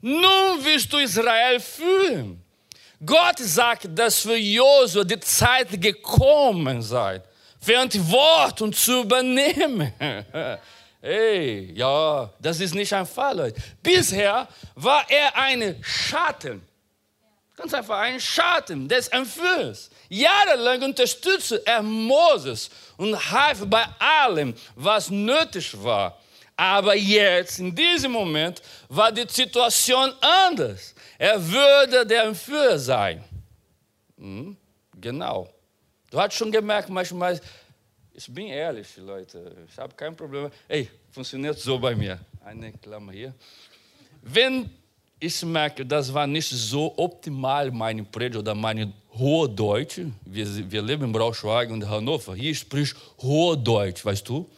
Nun 0.00 0.64
wirst 0.64 0.92
du 0.92 0.98
Israel 0.98 1.58
führen. 1.58 2.42
Gott 3.04 3.38
sagt, 3.38 3.88
dass 3.90 4.20
für 4.20 4.36
Josua 4.36 5.04
die 5.04 5.20
Zeit 5.20 5.80
gekommen 5.80 6.82
sei, 6.82 7.20
Verantwortung 7.60 8.72
zu 8.72 9.02
übernehmen. 9.02 9.92
Hey, 11.00 11.72
ja, 11.74 12.28
das 12.40 12.58
ist 12.58 12.74
nicht 12.74 12.92
ein 12.92 13.06
Fall, 13.06 13.36
Leute. 13.36 13.60
Bisher 13.82 14.48
war 14.74 15.04
er 15.08 15.36
ein 15.36 15.76
Schatten. 15.82 16.66
Ganz 17.56 17.74
einfach 17.74 17.98
ein 17.98 18.20
Schatten 18.20 18.88
des 18.88 19.08
Entführers. 19.08 19.90
Jahrelang 20.08 20.82
unterstützte 20.82 21.64
er 21.66 21.82
Moses 21.82 22.70
und 22.96 23.16
half 23.30 23.64
bei 23.66 23.84
allem, 23.98 24.54
was 24.74 25.10
nötig 25.10 25.72
war. 25.82 26.18
Aber 26.56 26.96
jetzt, 26.96 27.60
in 27.60 27.74
diesem 27.74 28.12
Moment, 28.12 28.60
war 28.88 29.12
die 29.12 29.26
Situation 29.28 30.12
anders. 30.20 30.94
Er 31.16 31.44
würde 31.48 32.04
der 32.04 32.24
Entführer 32.24 32.78
sein. 32.78 33.24
Hm, 34.16 34.56
genau. 35.00 35.48
Du 36.10 36.20
hast 36.20 36.34
schon 36.34 36.50
gemerkt, 36.50 36.88
manchmal, 36.88 37.40
ich 38.18 38.34
bin 38.34 38.48
ehrlich, 38.48 38.88
Leute, 38.96 39.54
ich 39.70 39.78
habe 39.78 39.94
kein 39.94 40.14
Problem. 40.16 40.50
Ey, 40.66 40.88
funktioniert 41.12 41.56
so 41.56 41.78
bei 41.78 41.94
mir. 41.94 42.18
Eine 42.44 42.72
Klammer 42.72 43.12
hier. 43.12 43.32
Wenn 44.22 44.68
ich 45.20 45.44
merke, 45.44 45.86
das 45.86 46.12
war 46.12 46.26
nicht 46.26 46.48
so 46.48 46.92
optimal, 46.96 47.70
meine 47.70 48.02
Predigt 48.02 48.40
oder 48.40 48.56
meine 48.56 48.92
hohe 49.16 49.48
Deutsch. 49.48 50.00
Wir, 50.24 50.70
wir 50.70 50.82
leben 50.82 51.04
in 51.04 51.12
Braunschweig 51.12 51.70
und 51.70 51.88
Hannover. 51.88 52.34
Hier 52.34 52.54
spricht 52.56 52.96
hohe 53.22 53.56
Deutsch, 53.56 54.04
weißt 54.04 54.28
du? 54.28 54.50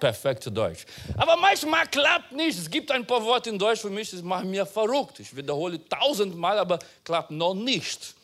Perfekte 0.00 0.50
Deutsch. 0.50 0.84
Aber 1.16 1.36
manchmal 1.36 1.86
klappt 1.86 2.32
nicht. 2.32 2.58
Es 2.58 2.68
gibt 2.68 2.90
ein 2.90 3.06
paar 3.06 3.22
Worte 3.24 3.50
in 3.50 3.58
Deutsch 3.60 3.80
für 3.80 3.90
mich, 3.90 4.10
das 4.10 4.22
macht 4.22 4.44
mir 4.44 4.66
verrückt. 4.66 5.20
Ich 5.20 5.36
wiederhole 5.36 5.78
tausendmal, 5.88 6.58
aber 6.58 6.80
klappt 7.04 7.30
noch 7.30 7.54
nicht. 7.54 8.17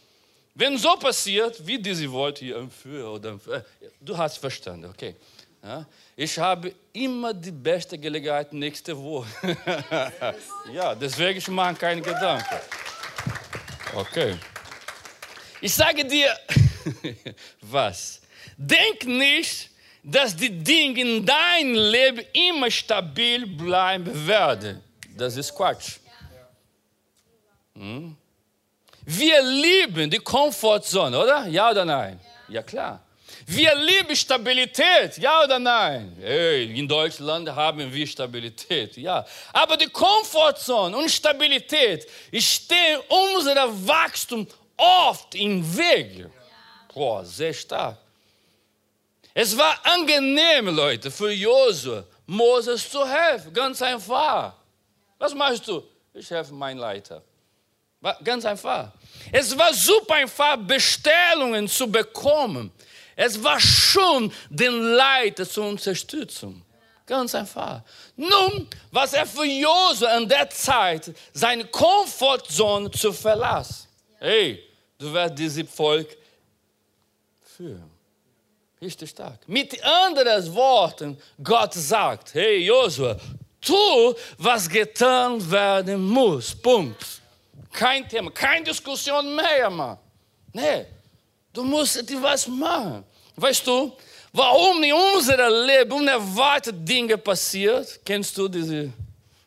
Wenn 0.55 0.79
so 0.79 0.95
passiert, 0.97 1.67
wie 1.67 1.79
diese 1.79 2.11
Worte 2.13 2.45
hier, 2.45 2.69
für 2.71 3.11
oder 3.11 3.39
du 4.01 4.17
hast 4.17 4.39
verstanden, 4.39 4.89
okay. 4.89 5.17
Ja, 5.63 5.85
ich 6.15 6.39
habe 6.39 6.75
immer 6.93 7.33
die 7.33 7.51
beste 7.51 7.99
Gelegenheit 7.99 8.53
nächste 8.53 8.97
Woche. 8.97 9.27
ja, 10.73 10.95
deswegen 10.95 11.39
ich 11.39 11.49
mache 11.49 11.75
keine 11.75 12.03
Gedanken. 12.03 12.45
Okay. 13.95 14.37
Ich 15.61 15.75
sage 15.75 16.05
dir 16.05 16.37
was. 17.63 18.21
Denk 18.57 19.07
nicht, 19.07 19.71
dass 20.03 20.37
die 20.37 20.51
Dinge 20.51 21.01
in 21.01 21.25
deinem 21.25 21.75
Leben 21.75 22.27
immer 22.33 22.71
stabil 22.71 23.47
bleiben 23.47 24.27
werden. 24.27 24.83
Das 25.17 25.37
ist 25.37 25.55
Quatsch. 25.55 25.97
Hm? 27.75 28.17
Wir 29.07 29.43
lieben 29.43 30.11
die 30.11 30.19
Komfortzone, 30.19 31.19
oder? 31.19 31.47
Ja 31.47 31.71
oder 31.71 31.85
nein? 31.85 32.19
Ja, 32.49 32.63
klar. 32.63 33.01
Wir 33.47 33.75
lieben 33.75 34.17
Stabilität, 34.17 35.19
ja 35.19 35.45
oder 35.45 35.59
nein? 35.59 36.17
Hey, 36.19 36.79
in 36.79 36.89
Deutschland 36.89 37.49
haben 37.51 37.93
wir 37.93 38.07
Stabilität, 38.07 38.97
ja. 38.97 39.27
Aber 39.53 39.77
die 39.77 39.89
Komfortzone 39.89 40.97
und 40.97 41.11
Stabilität 41.11 42.09
stehen 42.33 43.01
unserem 43.09 43.87
Wachstum 43.87 44.47
oft 44.77 45.35
im 45.35 45.77
Weg. 45.77 46.27
Boah, 46.95 47.25
sehr 47.25 47.53
stark. 47.53 47.99
Es 49.35 49.57
war 49.59 49.79
angenehm, 49.83 50.75
Leute, 50.75 51.11
für 51.11 51.33
Josua, 51.33 52.05
Moses 52.27 52.89
zu 52.89 53.07
helfen. 53.07 53.53
Ganz 53.53 53.83
einfach. 53.83 54.55
Was 55.19 55.35
machst 55.35 55.67
du? 55.69 55.83
Ich 56.15 56.31
helfe 56.31 56.55
meinen 56.55 56.79
Leiter. 56.79 57.21
Ganz 58.23 58.45
einfach. 58.45 58.93
Es 59.33 59.57
war 59.57 59.73
super 59.73 60.15
einfach, 60.15 60.57
Bestellungen 60.59 61.67
zu 61.69 61.91
bekommen. 61.91 62.71
Es 63.17 63.43
war 63.43 63.59
schon 63.61 64.33
den 64.51 64.95
Leiter 64.95 65.49
zu 65.49 65.63
unterstützen. 65.63 66.63
Ganz 67.07 67.35
einfach. 67.35 67.83
Nun, 68.17 68.67
was 68.91 69.13
er 69.13 69.27
für 69.27 69.45
Josua 69.45 70.19
in 70.19 70.29
der 70.29 70.49
Zeit, 70.51 71.15
seine 71.33 71.65
Komfortzone 71.67 72.91
zu 72.91 73.13
verlassen. 73.13 73.87
Hey, 74.19 74.63
du 74.99 75.13
wirst 75.13 75.39
dieses 75.39 75.71
Volk 75.71 76.17
führen. 77.57 77.91
Richtig 78.81 79.11
stark. 79.11 79.47
Mit 79.47 79.83
anderen 79.85 80.55
Worten, 80.55 81.19
Gott 81.43 81.75
sagt, 81.75 82.35
hey 82.35 82.65
Josua, 82.65 83.17
tu, 83.61 84.15
was 84.39 84.69
getan 84.69 85.51
werden 85.51 86.03
muss. 86.03 86.55
Punkt. 86.55 87.23
Kein 87.75 88.09
Thema, 88.09 88.31
keine 88.31 88.65
Diskussion 88.65 89.35
mehr, 89.35 89.69
Mann. 89.69 89.99
Nee, 90.53 90.87
du 91.53 91.65
musst 91.65 91.97
etwas 91.97 92.47
machen. 92.47 93.03
Weißt 93.35 93.67
du, 93.67 93.93
warum 94.33 94.81
in 94.85 94.93
unserem 94.93 95.67
Leben 95.67 95.91
unerwartete 95.91 96.73
Dinge 96.73 97.19
passiert? 97.19 97.99
Kennst 98.05 98.39
du 98.39 98.47
diese, 98.47 98.93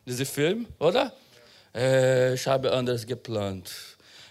diese 0.04 0.26
Film, 0.26 0.66
oder? 0.78 1.10
Äh, 1.74 2.34
ich 2.34 2.46
habe 2.46 2.70
anders 2.70 3.06
geplant. 3.06 3.70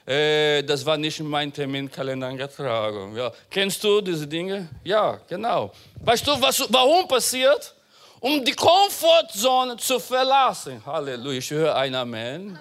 Äh, 0.05 0.61
das 0.61 0.85
war 0.85 0.95
nicht 0.95 1.19
in 1.19 1.27
meinem 1.27 1.51
Terminkalender 1.51 2.27
eingetragen. 2.27 3.17
Ja. 3.17 3.31
Kennst 3.49 3.83
du 3.83 3.99
diese 4.01 4.27
Dinge? 4.27 4.69
Ja, 4.83 5.19
genau. 5.27 5.71
Weißt 6.01 6.27
du, 6.27 6.39
was, 6.39 6.63
warum 6.69 7.07
passiert? 7.07 7.73
Um 8.19 8.45
die 8.45 8.53
Komfortzone 8.53 9.75
zu 9.77 9.99
verlassen. 9.99 10.83
Halleluja, 10.85 11.39
ich 11.39 11.49
höre 11.49 11.75
ein 11.75 11.95
Amen. 11.95 12.59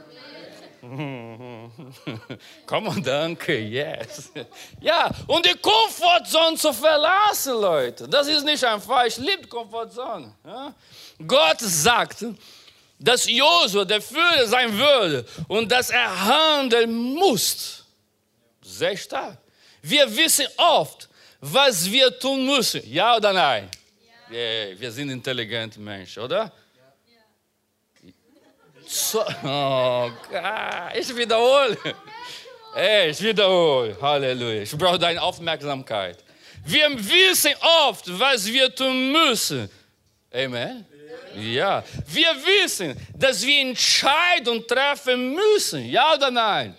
Komm 2.67 2.89
on, 2.89 3.03
danke, 3.03 3.59
yes. 3.59 4.31
Ja, 4.81 5.11
und 5.27 5.45
die 5.45 5.55
Komfortzone 5.59 6.57
zu 6.57 6.73
verlassen, 6.73 7.61
Leute. 7.61 8.09
Das 8.09 8.29
ist 8.29 8.45
nicht 8.45 8.63
einfach. 8.65 9.05
Ich 9.05 9.17
liebe 9.17 9.49
Komfortzone. 9.49 10.33
Ja? 10.45 10.75
Gott 11.27 11.61
sagt, 11.61 12.25
dass 12.99 13.29
Josua 13.29 13.85
der 13.85 14.01
Führer 14.01 14.47
sein 14.47 14.73
würde 14.77 15.27
und 15.49 15.71
dass 15.71 15.91
er 15.91 16.25
handeln 16.25 16.93
muss. 17.15 17.85
Sehr 18.63 18.97
stark. 18.97 19.39
Wir 19.83 20.15
wissen 20.17 20.47
oft, 20.57 21.09
was 21.41 21.91
wir 21.91 22.17
tun 22.19 22.47
müssen. 22.47 22.83
Ja 22.91 23.17
oder 23.17 23.33
nein? 23.33 23.69
Ja. 24.31 24.37
Yeah, 24.37 24.81
wir 24.81 24.93
sind 24.93 25.11
intelligente 25.11 25.81
Menschen, 25.81 26.23
oder? 26.23 26.45
Ja. 26.45 26.53
So, 29.07 29.21
oh 29.45 30.11
Gott, 30.33 30.97
ich 30.99 31.17
wiederhole. 31.17 31.79
Ich 33.09 33.23
wiederhole. 33.23 33.97
Halleluja. 34.03 34.63
Ich 34.63 34.77
brauche 34.77 34.99
deine 34.99 35.23
Aufmerksamkeit. 35.23 36.19
Wir 36.65 36.91
wissen 36.91 37.53
oft, 37.85 38.05
was 38.19 38.45
wir 38.47 38.75
tun 38.75 39.13
müssen. 39.13 39.71
Amen. 40.35 40.85
Ja, 41.37 41.85
wir 42.09 42.35
wissen, 42.45 42.97
dass 43.15 43.47
wir 43.47 43.61
Entscheidungen 43.61 44.67
treffen 44.67 45.37
müssen. 45.37 45.87
Ja 45.89 46.15
oder 46.15 46.33
nein? 46.33 46.77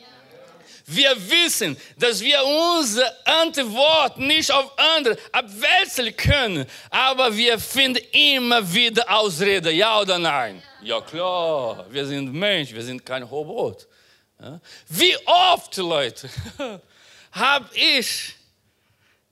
Wir 0.86 1.16
wissen, 1.30 1.78
dass 1.98 2.20
wir 2.22 2.40
unsere 2.44 3.10
Antwort 3.26 4.18
nicht 4.18 4.52
auf 4.52 4.72
andere 4.78 5.18
abwälzen 5.32 6.16
können, 6.16 6.66
aber 6.90 7.36
wir 7.36 7.58
finden 7.58 8.04
immer 8.12 8.74
wieder 8.74 9.10
Ausrede. 9.10 9.72
Ja 9.72 10.00
oder 10.02 10.20
nein? 10.20 10.62
Ja 10.77 10.77
klar, 11.02 11.86
wir 11.90 12.06
sind 12.06 12.34
Mensch, 12.34 12.74
wir 12.74 12.84
sind 12.84 13.06
kein 13.06 13.24
Robot. 13.24 13.88
Wie 14.88 15.16
oft, 15.26 15.76
Leute, 15.78 16.30
habe 17.32 17.70
ich 17.74 18.36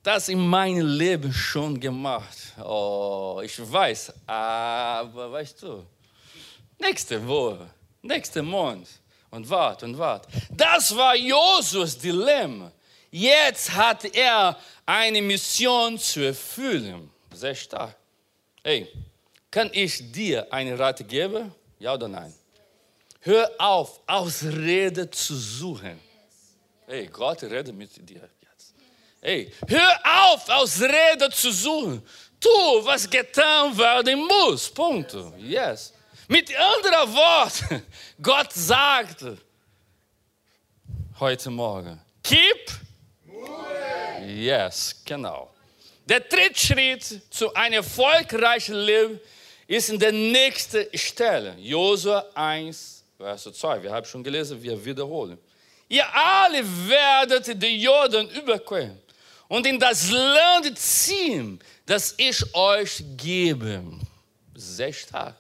das 0.02 0.30
in 0.30 0.40
meinem 0.48 0.88
Leben 0.88 1.34
schon 1.34 1.80
gemacht. 1.80 2.38
Oh, 2.64 3.42
ich 3.44 3.60
weiß, 3.60 4.14
aber 4.28 5.32
weißt 5.32 5.64
du, 5.64 5.86
nächste 6.80 7.26
Woche, 7.28 7.70
nächste 8.02 8.42
Monat 8.42 8.88
und 9.32 9.50
wart 9.50 9.84
und 9.84 9.98
wart. 9.98 10.28
Das 10.52 10.96
war 10.96 11.16
Josus 11.16 11.98
Dilemma. 11.98 12.72
Jetzt 13.12 13.72
hat 13.72 14.06
er 14.14 14.58
eine 14.86 15.22
Mission 15.22 15.98
zu 15.98 16.22
erfüllen. 16.22 17.10
Sehr 17.32 17.56
stark. 17.56 17.96
Hey, 18.64 18.88
kann 19.56 19.70
ich 19.72 20.12
dir 20.12 20.52
eine 20.52 20.78
Rat 20.78 21.08
geben? 21.08 21.50
Ja 21.80 21.94
oder 21.94 22.10
nein? 22.10 22.34
Hör 23.22 23.50
auf, 23.58 24.02
Ausrede 24.06 25.10
zu 25.10 25.34
suchen. 25.34 25.98
Hey, 26.86 27.08
Gott 27.08 27.42
redet 27.44 27.74
mit 27.74 27.90
dir. 28.10 28.28
Hey, 29.22 29.50
hör 29.66 29.94
auf, 30.04 30.50
Ausrede 30.50 31.30
zu 31.30 31.54
suchen. 31.54 32.06
Tu, 32.38 32.50
was 32.84 33.10
getan 33.10 33.78
werden 33.78 34.20
muss. 34.28 34.70
Punkt. 34.70 35.16
Yes. 35.38 35.94
Mit 36.28 36.54
anderen 36.54 37.14
Worten, 37.14 37.86
Gott 38.22 38.52
sagt 38.52 39.24
heute 41.18 41.50
Morgen, 41.50 42.02
keep. 42.22 42.72
Yes, 44.28 45.02
genau. 45.06 45.56
Der 46.06 46.20
dritte 46.20 46.60
Schritt 46.60 47.22
zu 47.30 47.54
einem 47.54 47.76
erfolgreichen 47.76 48.76
Leben 48.76 49.22
ist 49.68 49.90
in 49.90 50.00
der 50.00 50.12
nächsten 50.12 50.86
Stelle. 50.98 51.56
Josua 51.58 52.26
1, 52.34 53.04
Vers 53.18 53.44
2. 53.44 53.84
Wir 53.84 53.92
haben 53.92 54.06
schon 54.06 54.24
gelesen, 54.24 54.62
wir 54.62 54.84
wiederholen. 54.84 55.38
ihr 55.88 56.06
alle 56.14 56.64
werdet 56.88 57.62
die 57.62 57.82
Jordan 57.82 58.30
überqueren 58.30 59.00
und 59.48 59.66
in 59.66 59.80
das 59.80 60.10
Land 60.12 60.78
ziehen, 60.78 61.60
das 61.86 62.14
ich 62.18 62.44
euch 62.54 63.04
gebe. 63.18 63.82
Sehr 64.56 64.94
stark. 64.94 65.36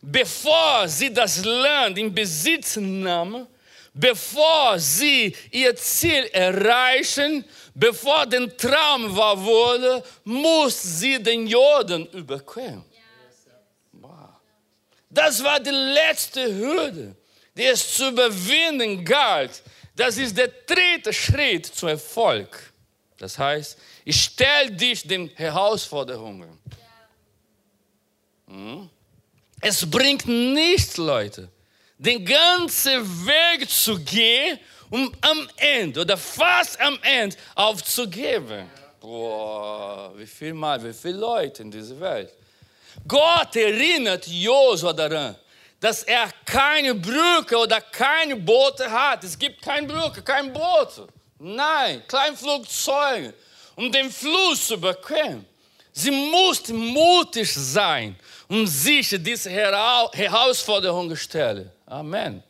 Bevor 0.00 0.86
sie 0.86 1.12
das 1.12 1.44
Land 1.44 1.98
in 1.98 2.14
Besitz 2.14 2.76
nahmen, 2.76 3.46
bevor 3.94 4.78
sie 4.78 5.34
ihr 5.50 5.74
Ziel 5.76 6.24
erreichen, 6.32 7.44
bevor 7.74 8.26
der 8.26 8.54
Traum 8.56 9.16
wahr 9.16 9.42
wurde, 9.42 10.02
muss 10.24 10.82
sie 10.82 11.22
den 11.22 11.46
Jordan 11.46 12.06
überqueren. 12.06 12.84
Das 15.14 15.42
war 15.44 15.60
die 15.60 15.70
letzte 15.70 16.52
Hürde, 16.52 17.14
die 17.56 17.64
es 17.64 17.94
zu 17.94 18.08
überwinden 18.08 19.04
galt. 19.04 19.62
Das 19.94 20.18
ist 20.18 20.36
der 20.36 20.48
dritte 20.48 21.12
Schritt 21.12 21.66
zum 21.66 21.90
Erfolg. 21.90 22.72
Das 23.16 23.38
heißt, 23.38 23.78
ich 24.04 24.20
stelle 24.20 24.72
dich 24.72 25.06
den 25.06 25.28
Herausforderungen. 25.36 26.58
Hm? 28.48 28.90
Es 29.60 29.88
bringt 29.88 30.26
nichts, 30.26 30.96
Leute, 30.96 31.48
den 31.96 32.24
ganzen 32.24 33.00
Weg 33.24 33.70
zu 33.70 33.98
gehen, 34.00 34.58
um 34.90 35.14
am 35.20 35.48
Ende 35.56 36.00
oder 36.00 36.16
fast 36.16 36.78
am 36.80 36.98
Ende 37.02 37.36
aufzugeben. 37.54 38.68
Boah, 39.00 40.12
wie 40.16 40.26
viel 40.26 40.54
Mal, 40.54 40.82
wie 40.82 40.92
viele 40.92 41.18
Leute 41.18 41.62
in 41.62 41.70
dieser 41.70 41.98
Welt. 42.00 42.32
Gott 43.06 43.56
erinnert 43.56 44.26
Josua 44.26 44.92
daran, 44.92 45.36
dass 45.80 46.02
er 46.04 46.30
keine 46.44 46.94
Brücke 46.94 47.56
oder 47.56 47.80
keine 47.80 48.36
Boote 48.36 48.90
hat. 48.90 49.24
Es 49.24 49.38
gibt 49.38 49.60
keine 49.60 49.86
Brücke, 49.86 50.22
kein 50.22 50.52
Boot. 50.52 51.08
Nein, 51.38 52.02
kein 52.06 52.36
Flugzeug, 52.36 53.34
um 53.76 53.90
den 53.92 54.10
Fluss 54.10 54.68
zu 54.68 54.74
überqueren. 54.74 55.44
Sie 55.92 56.10
mussten 56.10 56.76
mutig 56.76 57.52
sein 57.52 58.16
und 58.48 58.66
sich 58.66 59.08
diese 59.10 59.50
Herausforderung 59.50 61.14
stellen. 61.14 61.70
Amen. 61.86 62.42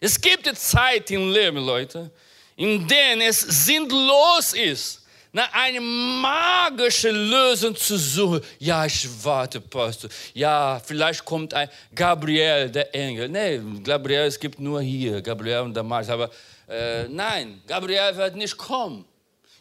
Es 0.00 0.20
gibt 0.20 0.46
Zeit 0.56 1.10
im 1.10 1.32
Leben, 1.32 1.58
Leute, 1.58 2.10
in 2.56 2.86
denen 2.86 3.22
es 3.22 3.40
sinnlos 3.40 4.52
ist, 4.52 4.97
nach 5.32 5.52
einer 5.52 5.80
magischen 5.80 7.30
Lösung 7.30 7.76
zu 7.76 7.96
suchen. 7.98 8.40
Ja, 8.58 8.86
ich 8.86 9.06
warte, 9.22 9.60
Pastor. 9.60 10.10
Ja, 10.34 10.80
vielleicht 10.84 11.24
kommt 11.24 11.52
ein 11.54 11.68
Gabriel, 11.94 12.70
der 12.70 12.94
Engel. 12.94 13.28
Nein, 13.28 13.82
Gabriel, 13.84 14.22
es 14.22 14.38
gibt 14.38 14.58
nur 14.58 14.80
hier, 14.80 15.20
Gabriel 15.20 15.60
und 15.60 15.74
Damas. 15.74 16.08
Aber 16.08 16.30
äh, 16.68 17.08
nein, 17.08 17.62
Gabriel 17.66 18.16
wird 18.16 18.36
nicht 18.36 18.56
kommen. 18.56 19.04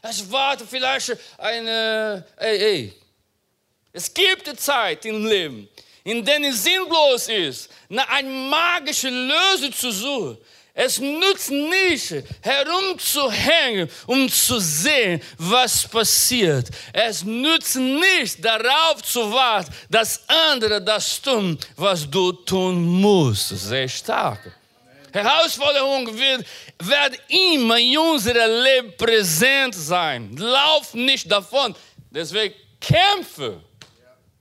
Ich 0.10 0.32
warte 0.32 0.66
vielleicht 0.66 1.18
eine, 1.38 2.26
ey, 2.38 2.58
ey. 2.58 2.94
Es 3.92 4.14
gibt 4.14 4.48
eine 4.48 4.58
Zeit 4.58 5.06
im 5.06 5.26
Leben, 5.26 5.68
in 6.04 6.24
der 6.24 6.40
es 6.42 6.64
sinnlos 6.64 7.28
ist, 7.30 7.70
nach 7.90 8.08
einer 8.10 8.30
magischen 8.30 9.28
Lösung 9.28 9.74
zu 9.74 9.92
suchen. 9.92 10.38
Es 10.80 11.00
nützt 11.00 11.50
nicht, 11.50 12.14
herumzuhängen, 12.40 13.90
um 14.06 14.30
zu 14.30 14.60
sehen, 14.60 15.20
was 15.40 15.88
passiert. 15.88 16.68
Es 16.94 17.24
nützt 17.24 17.78
nicht, 17.78 18.46
darauf 18.46 19.02
zu 19.02 19.32
warten, 19.34 19.74
dass 19.90 20.22
andere 20.28 20.80
das 20.80 21.20
tun, 21.20 21.58
was 21.76 22.08
du 22.08 22.32
tun 22.32 22.86
musst. 22.86 23.50
Sehr 23.50 23.90
stark. 23.90 24.56
Herausforderungen 25.12 26.16
wird, 26.16 26.46
werden 26.84 27.18
immer 27.28 27.80
in 27.80 27.98
unserem 27.98 28.64
Leben 28.64 28.96
präsent 28.96 29.74
sein. 29.74 30.38
Lauf 30.38 30.94
nicht 30.94 31.32
davon. 31.32 31.76
Deswegen 32.12 32.54
kämpfe. 32.80 33.62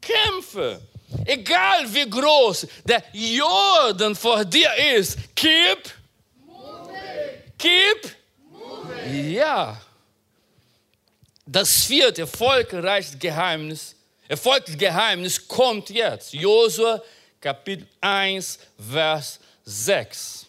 Kämpfe. 0.02 0.82
Egal 1.24 1.86
wie 1.94 2.10
groß 2.10 2.66
der 2.84 3.02
Jordan 3.14 4.14
vor 4.14 4.44
dir 4.44 4.70
ist, 4.96 5.16
keep 5.34 5.95
Keep 7.58 8.14
moving. 8.50 9.32
Ja. 9.32 9.80
Das 11.46 11.84
vierte 11.84 12.22
erfolgreiche 12.22 13.16
Geheimnis, 13.18 13.94
Erfolgsgeheimnis 14.28 15.46
kommt 15.46 15.90
jetzt. 15.90 16.32
Josua 16.32 17.00
Kapitel 17.40 17.86
1, 18.00 18.58
Vers 18.90 19.38
6. 19.64 20.46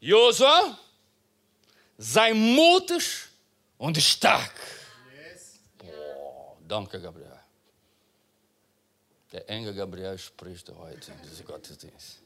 Josua, 0.00 0.78
sei 1.96 2.34
mutig 2.34 3.02
und 3.78 3.96
stark. 3.96 4.52
Danke, 6.66 7.00
Gabriel. 7.00 7.40
Der 9.32 9.48
Engel 9.48 9.74
Gabriel 9.74 10.18
spricht 10.18 10.68
heute 10.70 11.12
in 11.12 11.28
diesem 11.28 11.46
Gottesdienst. 11.46 12.23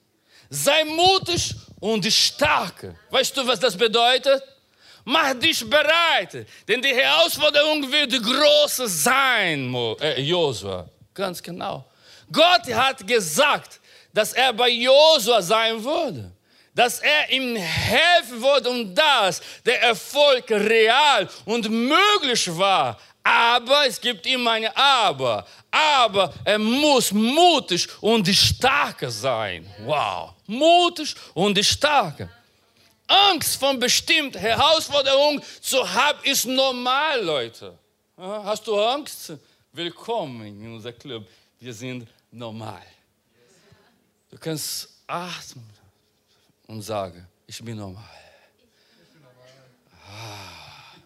Sei 0.51 0.85
mutig 0.85 1.55
und 1.81 2.05
stark. 2.13 2.95
Weißt 3.11 3.37
du, 3.37 3.47
was 3.47 3.61
das 3.61 3.77
bedeutet? 3.77 4.43
Mach 5.05 5.33
dich 5.35 5.69
bereit, 5.69 6.47
denn 6.67 6.83
die 6.83 6.95
Herausforderung 6.95 7.91
wird 7.91 8.23
groß 8.23 8.77
sein, 9.03 9.75
äh, 10.01 10.21
Josua. 10.21 10.87
Ganz 11.15 11.43
genau. 11.43 11.87
Gott 12.31 12.71
hat 12.75 13.07
gesagt, 13.07 13.81
dass 14.13 14.35
er 14.35 14.53
bei 14.53 14.69
Josua 14.69 15.41
sein 15.41 15.83
würde, 15.83 16.31
dass 16.75 17.01
er 17.01 17.31
ihm 17.31 17.57
helfen 17.57 18.43
würde, 18.43 18.69
um 18.69 18.95
das 18.95 19.41
der 19.65 19.83
Erfolg 19.83 20.51
real 20.51 21.27
und 21.47 21.71
möglich 21.71 22.47
war. 22.59 22.99
Aber 23.23 23.87
es 23.87 24.01
gibt 24.01 24.27
immer 24.27 24.53
ein 24.53 24.69
Aber. 24.75 25.47
Aber 25.71 26.33
er 26.45 26.59
muss 26.59 27.13
mutig 27.13 27.89
und 28.01 28.29
stark 28.29 29.05
sein. 29.09 29.67
Wow. 29.85 30.35
Mutig 30.49 31.15
und 31.35 31.63
stark. 31.63 32.27
Angst 33.07 33.57
von 33.61 33.79
bestimmten 33.79 34.39
Herausforderungen 34.39 35.43
zu 35.61 35.79
haben, 35.89 36.19
ist 36.25 36.47
normal, 36.47 37.23
Leute. 37.23 37.79
Hast 38.17 38.67
du 38.67 38.81
Angst? 38.81 39.35
Willkommen 39.73 40.47
in 40.47 40.75
unser 40.75 40.93
Club. 40.93 41.27
Wir 41.61 41.75
sind 41.75 42.09
normal. 42.31 42.83
Du 44.31 44.39
kannst 44.39 44.89
atmen 45.07 45.69
und 46.67 46.81
sagen, 46.81 47.29
ich 47.47 47.63
bin 47.63 47.77
normal. 47.77 48.05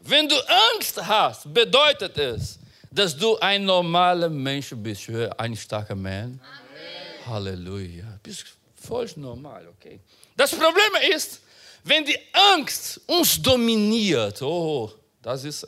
Wenn 0.02 0.28
du 0.28 0.36
Angst 0.74 1.04
hast, 1.04 1.52
bedeutet 1.52 2.16
es, 2.16 2.60
dass 2.90 3.16
du 3.16 3.36
ein 3.40 3.64
normaler 3.64 4.28
Mensch 4.28 4.72
bist. 4.76 5.08
Ein 5.36 5.56
starker 5.56 5.96
Mann. 5.96 6.40
Amen. 6.40 7.26
Halleluja. 7.26 8.18
Bist 8.22 8.44
voll 8.82 9.08
normal, 9.16 9.68
okay? 9.68 10.00
Das 10.36 10.50
Problem 10.50 11.10
ist, 11.10 11.40
wenn 11.84 12.04
die 12.04 12.18
Angst 12.32 13.00
uns 13.06 13.40
dominiert, 13.40 14.40
oh, 14.42 14.92
das 15.20 15.44
ist 15.44 15.66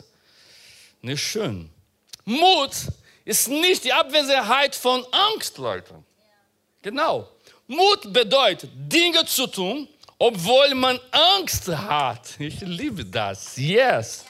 nicht 1.03 1.23
schön. 1.23 1.71
Mut 2.25 2.71
ist 3.25 3.49
nicht 3.49 3.85
die 3.85 3.93
Abwesenheit 3.93 4.75
von 4.75 5.05
Angst, 5.11 5.59
Leute. 5.59 5.95
Genau. 6.83 7.29
Mut 7.67 8.13
bedeutet, 8.13 8.71
Dinge 8.75 9.25
zu 9.25 9.47
tun, 9.47 9.89
obwohl 10.19 10.75
man 10.75 11.01
Angst 11.11 11.69
hat. 11.69 12.39
Ich 12.39 12.61
liebe 12.61 13.05
das. 13.05 13.57
Yes. 13.57 14.25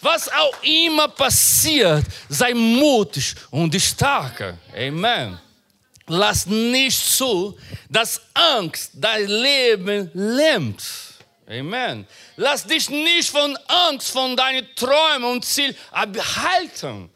Was 0.00 0.28
auch 0.32 0.62
immer 0.62 1.08
passiert, 1.08 2.04
sei 2.28 2.54
mutig 2.54 3.34
und 3.50 3.74
stark. 3.80 4.56
Amen. 4.74 5.38
Lass 6.12 6.46
nicht 6.46 6.98
zu, 6.98 7.56
dass 7.88 8.20
Angst 8.34 8.90
dein 8.94 9.28
Leben 9.28 10.10
lähmt. 10.12 10.82
Amen. 11.48 12.04
Lass 12.36 12.66
dich 12.66 12.90
nicht 12.90 13.30
von 13.30 13.56
Angst, 13.68 14.10
von 14.10 14.36
deinen 14.36 14.66
Träumen 14.74 15.30
und 15.30 15.44
Zielen 15.44 15.76
abhalten. 15.92 17.10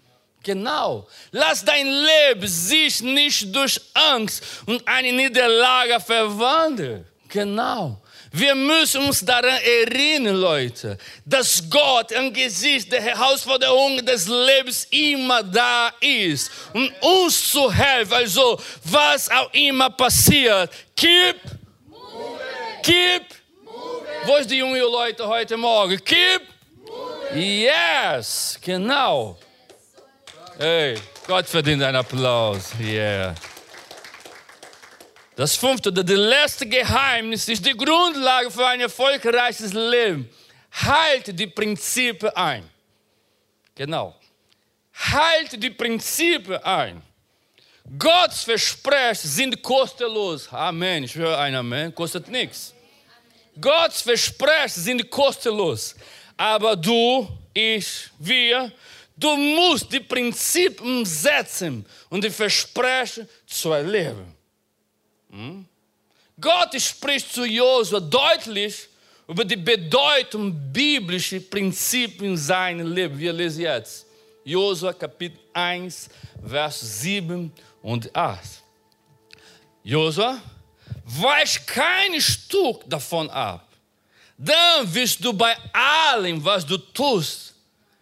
Genau. 0.45 1.09
Lass 1.33 1.65
dein 1.65 1.89
Leben 1.89 2.47
sich 2.47 3.01
nicht 3.01 3.55
durch 3.55 3.81
Angst 3.95 4.45
und 4.67 4.87
eine 4.87 5.13
Niederlage 5.13 5.99
verwandeln. 5.99 7.05
Genau. 7.29 8.01
Wir 8.37 8.53
müssen 8.57 9.01
uns 9.07 9.25
daran 9.25 9.61
erinnern, 9.63 10.35
Leute, 10.35 10.99
dass 11.25 11.63
Gott 11.71 12.13
angesichts 12.13 12.89
der 12.89 13.01
Herausforderungen 13.01 14.05
des 14.05 14.27
Lebens 14.27 14.89
immer 14.91 15.41
da 15.45 15.93
ist, 16.01 16.51
um 16.73 16.91
uns 17.01 17.53
zu 17.53 17.73
helfen. 17.73 18.13
Also, 18.13 18.61
was 18.83 19.31
auch 19.31 19.53
immer 19.53 19.89
passiert, 19.91 20.69
keep 20.97 21.37
moving. 21.87 22.83
Keep 22.83 23.23
moving. 23.63 24.27
Wo 24.27 24.37
ist 24.39 24.51
die 24.51 24.57
junge 24.57 24.81
Leute 24.81 25.25
heute 25.25 25.57
Morgen? 25.57 25.97
Keep 26.05 26.43
moving. 26.85 27.41
Yes, 27.41 28.59
genau. 28.61 29.39
Hey, 30.59 30.97
Gott 31.25 31.47
verdient 31.47 31.85
einen 31.85 31.99
Applaus. 31.99 32.73
Yeah. 32.81 33.33
Das 35.37 35.57
fünfte 35.57 35.89
oder 35.89 36.05
das 36.05 36.17
letzte 36.17 36.67
Geheimnis 36.67 37.49
ist 37.49 37.67
die 37.67 37.77
Grundlage 37.77 38.51
für 38.51 38.67
ein 38.67 38.81
erfolgreiches 38.81 39.73
Leben. 39.73 40.29
Halte 40.71 41.35
die 41.35 41.49
Prinzipien 41.49 42.31
ein. 42.37 42.71
Genau. 43.75 44.15
Halte 44.93 45.59
die 45.59 45.71
Prinzipien 45.71 46.63
ein. 46.63 47.03
Gottes 47.99 48.45
Versprechen 48.45 49.29
sind 49.29 49.63
kostenlos. 49.63 50.49
Amen. 50.53 51.05
Ich 51.05 51.15
höre 51.17 51.37
ein 51.37 51.55
Amen. 51.55 51.95
Kostet 51.95 52.29
nichts. 52.29 52.73
Gottes 53.61 54.03
Versprechen 54.03 54.83
sind 54.83 55.11
kostenlos. 55.11 55.97
Aber 56.37 56.77
du, 56.77 57.29
ich, 57.53 58.09
wir, 58.19 58.73
du 59.17 59.37
musst 59.37 59.93
die 59.93 60.01
Prinzipien 60.01 61.05
setzen 61.05 61.85
und 62.09 62.23
die 62.23 62.31
Versprechen 62.31 63.29
zu 63.47 63.73
erleben. 63.73 64.35
Hm? 65.35 65.67
Gott 66.41 66.81
spricht 66.81 67.33
zu 67.33 67.45
Josua 67.45 67.99
deutlich 67.99 68.89
über 69.27 69.45
die 69.45 69.57
Bedeutung 69.57 70.55
biblischer 70.73 71.41
Prinzipien 71.41 72.31
in 72.33 72.37
seinem 72.37 72.93
Leben. 72.93 73.19
Wir 73.19 73.33
lesen 73.33 73.63
jetzt 73.63 74.07
Josua 74.45 74.93
Kapitel 74.93 75.39
1, 75.53 76.09
Vers 76.47 77.01
7 77.01 77.53
und 77.83 78.15
8. 78.15 78.41
Josua, 79.83 80.39
weich 81.05 81.67
kein 81.67 82.21
Stück 82.21 82.83
davon 82.87 83.29
ab. 83.31 83.67
Dann 84.39 84.95
wirst 84.95 85.25
du 85.25 85.33
bei 85.33 85.57
allem, 85.73 86.45
was 86.45 86.65
du 86.65 86.77
tust, 86.79 87.55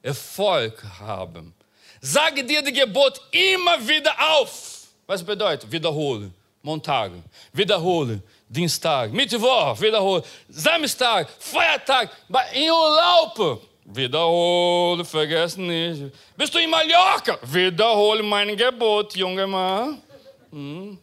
Erfolg 0.02 0.82
haben. 0.98 1.54
Sage 2.00 2.44
dir 2.44 2.62
die 2.62 2.72
Gebot 2.72 3.20
immer 3.30 3.88
wieder 3.88 4.14
auf. 4.36 4.86
Was 5.06 5.22
bedeutet? 5.22 5.70
Wiederholen. 5.70 6.34
Montag, 6.62 7.11
wiederholen. 7.53 8.22
Dienstag, 8.48 9.11
Mittwoch, 9.11 9.81
wiederholen. 9.81 10.22
Samstag, 10.48 11.29
Feiertag, 11.38 12.11
em 12.53 12.70
Urlaub. 12.70 13.62
Wiederhole, 13.85 15.05
vergiss 15.05 15.57
nicht. 15.57 16.12
Bist 16.37 16.55
du 16.55 16.59
in 16.59 16.70
Mallorca? 16.70 17.38
Wiederhole 17.42 18.22
mein 18.22 18.57
Gebot, 18.57 19.16
junger 19.16 19.46
Mann. 19.46 20.01
Hm. 20.51 20.98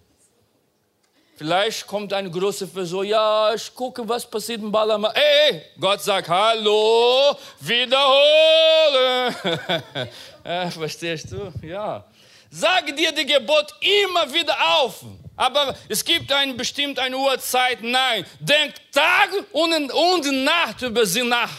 Vielleicht 1.35 1.87
kommt 1.87 2.13
eine 2.13 2.29
große 2.29 2.67
Person, 2.67 3.05
ja, 3.05 3.53
ich 3.53 3.73
gucke, 3.73 4.07
was 4.07 4.29
passiert 4.29 4.61
in 4.61 4.71
Ballermann. 4.71 5.13
Ey, 5.13 5.61
Gott 5.79 6.01
sagt, 6.01 6.29
hallo, 6.29 7.35
wiederhole. 7.59 9.33
ja, 10.45 10.69
verstehst 10.69 11.31
du? 11.31 11.51
Ja. 11.65 12.05
Sage 12.49 12.93
dir 12.93 13.11
die 13.11 13.25
Gebot 13.25 13.73
immer 13.79 14.33
wieder 14.33 14.55
auf. 14.81 15.03
Aber 15.39 15.73
es 15.87 16.03
gibt 16.03 16.33
eine 16.33 16.53
bestimmte 16.53 17.01
eine 17.01 17.17
Uhrzeit. 17.17 17.81
Nein, 17.81 18.25
denk 18.41 18.73
Tag 18.91 19.29
und, 19.53 19.89
und 19.89 20.43
Nacht 20.43 20.81
über 20.81 21.05
sie 21.05 21.23
nach. 21.23 21.53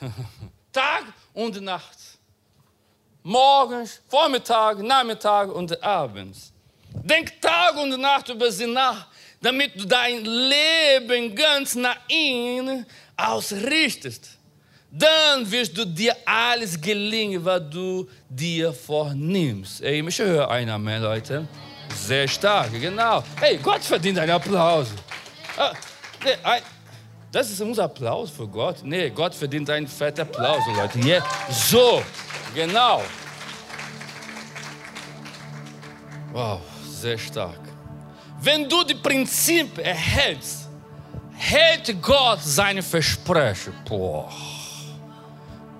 Tag 0.72 1.02
und 1.32 1.60
Nacht. 1.60 1.98
Morgens, 3.24 4.00
Vormittag, 4.06 4.78
Nachmittag 4.78 5.52
und 5.52 5.82
abends. 5.82 6.52
Denk 6.92 7.40
Tag 7.40 7.76
und 7.78 8.00
Nacht 8.00 8.28
über 8.28 8.52
sie 8.52 8.68
nach, 8.68 9.08
damit 9.42 9.74
du 9.74 9.86
dein 9.86 10.24
Leben 10.24 11.34
ganz 11.34 11.74
nach 11.74 11.98
ihnen 12.06 12.86
ausrichtest. 13.16 14.38
Dann 14.88 15.50
wirst 15.50 15.76
du 15.76 15.84
dir 15.84 16.16
alles 16.24 16.80
gelingen, 16.80 17.44
was 17.44 17.62
du 17.68 18.08
dir 18.28 18.72
vornimmst. 18.72 19.82
Ey, 19.82 20.06
ich 20.08 20.18
höre 20.20 20.48
ein 20.48 20.70
Amen, 20.70 21.02
Leute. 21.02 21.48
Sehr 21.94 22.28
stark, 22.28 22.72
genau. 22.72 23.22
Hey, 23.40 23.58
Gott 23.58 23.82
verdient 23.82 24.18
einen 24.18 24.32
Applaus. 24.32 24.88
Ah, 25.56 25.72
das 27.30 27.50
ist 27.50 27.60
unser 27.60 27.84
Applaus 27.84 28.30
für 28.30 28.46
Gott. 28.46 28.76
Nee, 28.82 29.10
Gott 29.10 29.34
verdient 29.34 29.68
einen 29.70 29.88
fetten 29.88 30.20
Applaus, 30.20 30.62
Leute. 30.76 30.98
Yeah. 31.00 31.24
So, 31.50 32.02
genau. 32.54 33.02
Wow, 36.32 36.60
sehr 36.88 37.18
stark. 37.18 37.60
Wenn 38.40 38.68
du 38.68 38.84
die 38.84 38.94
Prinzipien 38.94 39.78
erhältst, 39.78 40.68
hält 41.36 42.02
Gott 42.02 42.40
seine 42.42 42.82
Versprechen. 42.82 43.72
Boah. 43.88 44.30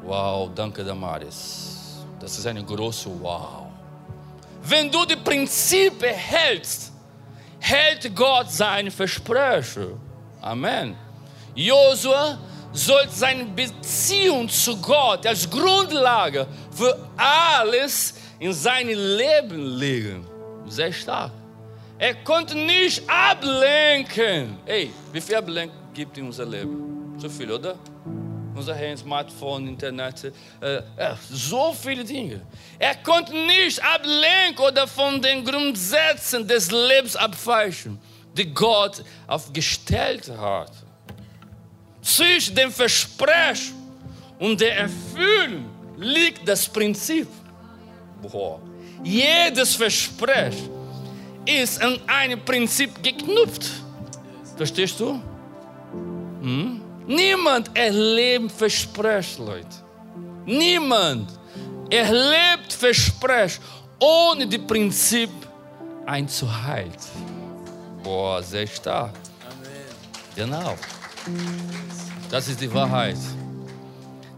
Wow, 0.02 0.50
danke, 0.54 0.84
Damaris. 0.84 2.04
Das 2.18 2.38
ist 2.38 2.46
eine 2.46 2.64
große 2.64 3.10
Wow. 3.20 3.63
Wenn 4.66 4.90
du 4.90 5.04
die 5.04 5.16
Prinzipien 5.16 6.14
hältst, 6.14 6.92
hält 7.60 8.14
Gott 8.14 8.50
seine 8.50 8.90
Versprechen. 8.90 10.00
Amen. 10.40 10.96
Josua 11.54 12.38
sollte 12.72 13.12
seine 13.12 13.44
Beziehung 13.44 14.48
zu 14.48 14.76
Gott 14.78 15.26
als 15.26 15.48
Grundlage 15.48 16.46
für 16.70 16.98
alles 17.16 18.14
in 18.38 18.52
seinem 18.52 18.98
Leben 18.98 19.76
legen. 19.76 20.26
Sehr 20.66 20.92
stark. 20.92 21.30
Er 21.98 22.14
konnte 22.16 22.56
nicht 22.56 23.02
ablenken. 23.08 24.58
Ey, 24.66 24.90
wie 25.12 25.20
viel 25.20 25.36
Ablenkung 25.36 25.76
gibt 25.92 26.18
in 26.18 26.26
unser 26.26 26.44
Leben? 26.44 27.16
Zu 27.18 27.30
viel, 27.30 27.50
oder? 27.52 27.76
Unser 28.54 28.74
Handy, 28.74 29.02
Smartphone, 29.02 29.68
Internet, 29.68 30.32
äh, 30.60 30.76
äh, 30.76 30.82
so 31.30 31.72
viele 31.72 32.04
Dinge. 32.04 32.40
Er 32.78 32.94
konnte 32.96 33.32
nicht 33.32 33.82
ablenken 33.82 34.64
oder 34.64 34.86
von 34.86 35.20
den 35.20 35.44
Grundsätzen 35.44 36.46
des 36.46 36.70
Lebens 36.70 37.16
abweichen, 37.16 37.98
die 38.36 38.52
Gott 38.52 39.04
aufgestellt 39.26 40.30
hat. 40.38 40.72
Zwischen 42.02 42.54
dem 42.54 42.70
Versprechen 42.70 43.74
und 44.38 44.60
der 44.60 44.76
Erfüllung 44.76 45.70
liegt 45.96 46.46
das 46.46 46.68
Prinzip. 46.68 47.28
Boah. 48.22 48.60
Jedes 49.02 49.74
Versprechen 49.74 50.70
ist 51.44 51.82
an 51.82 51.98
ein 52.06 52.42
Prinzip 52.44 53.02
geknüpft. 53.02 53.70
Verstehst 54.56 54.98
du? 55.00 55.20
Hm? 56.40 56.80
Niemand 57.06 57.70
erlebt 57.76 58.50
Versprechen, 58.52 59.46
Leute. 59.46 59.76
Niemand 60.46 61.30
erlebt 61.90 62.72
Versprechen, 62.72 63.62
ohne 64.00 64.46
die 64.46 64.58
Prinzip 64.58 65.30
einzuhalten. 66.06 66.98
Boah, 68.02 68.42
sehr 68.42 68.66
stark. 68.66 69.12
Amen. 69.46 69.70
Genau. 70.34 70.74
Das 72.30 72.48
ist 72.48 72.60
die 72.60 72.72
Wahrheit. 72.72 73.18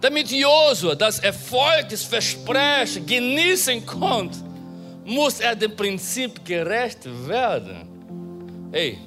Damit 0.01 0.31
Josua 0.31 0.95
das 0.95 1.21
Erfolg 1.21 1.89
des 1.89 2.05
Versprechens 2.05 3.07
genießen 3.07 3.87
konnte, 3.87 4.39
muss 5.05 5.41
er 5.41 5.55
dem 5.55 5.75
Prinzip 5.75 6.45
gerecht 6.45 7.05
werden. 7.27 8.69
Hey, 8.73 8.99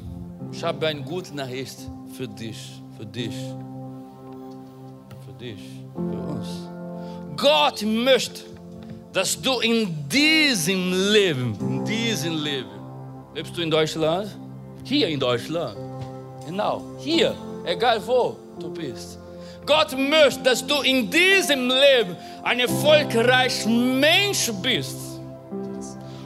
ich 0.51 0.63
habe 0.63 0.87
eine 0.87 1.01
gute 1.01 1.35
Nachricht 1.35 1.77
für 2.17 2.27
dich 2.27 2.78
für 2.99 3.05
dich, 3.05 3.35
für 5.25 5.33
dich, 5.39 5.59
für 5.93 6.01
uns. 6.01 6.47
Gott 7.37 7.81
möchte, 7.83 8.41
dass 9.13 9.41
du 9.41 9.61
in 9.61 10.09
diesem 10.09 10.91
Leben, 11.13 11.55
in 11.61 11.85
diesem 11.85 12.43
Leben, 12.43 12.69
lebst 13.33 13.55
du 13.55 13.61
in 13.61 13.71
Deutschland? 13.71 14.35
Hier 14.83 15.07
in 15.07 15.17
Deutschland. 15.17 15.77
Genau, 16.45 16.81
hier, 16.99 17.33
egal 17.63 18.05
wo 18.05 18.35
du 18.59 18.69
bist. 18.69 19.17
Gott 19.65 19.97
möchte, 19.97 20.43
dass 20.43 20.65
du 20.67 20.81
in 20.81 21.09
diesem 21.09 21.69
Leben 21.69 22.17
ein 22.43 22.59
erfolgreicher 22.59 23.69
Mensch 23.69 24.51
bist 24.61 25.08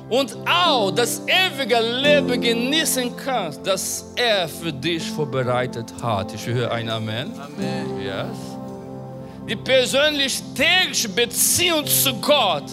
und 0.10 0.36
auch 0.46 0.92
das 0.92 1.22
ewige 1.28 1.80
Leben 1.80 2.42
genießen 2.42 3.16
kannst, 3.18 3.66
das 3.66 4.06
er 4.16 4.48
für 4.48 4.72
dich 4.72 5.04
vorbereitet 5.04 5.94
hat. 6.02 6.34
Ich 6.34 6.46
höre 6.46 6.72
ein 6.72 6.90
Amen. 6.90 7.32
Amen. 7.40 8.02
Yes. 8.02 8.38
Die 9.48 9.56
persönliche 9.56 10.42
tägliche 10.56 11.10
Beziehung 11.10 11.86
zu 11.86 12.14
Gott 12.16 12.64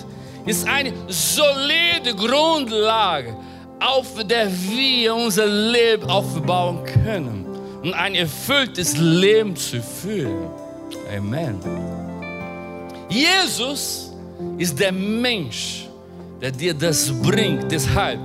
ist 0.46 0.68
eine 0.68 0.92
solide 1.08 2.14
Grundlage, 2.14 3.36
auf 3.80 4.06
der 4.24 4.48
wir 4.50 5.14
unser 5.14 5.46
Leben 5.46 6.08
aufbauen 6.08 6.84
können 6.84 7.46
und 7.82 7.94
ein 7.94 8.14
erfülltes 8.14 8.96
Leben 8.96 9.56
zu 9.56 9.82
führen. 9.82 10.48
Amen. 11.16 11.58
Jesus 13.08 14.12
ist 14.58 14.78
der 14.78 14.92
Mensch, 14.92 15.88
der 16.40 16.50
dir 16.50 16.74
das 16.74 17.12
bringt. 17.22 17.70
Deshalb 17.70 18.20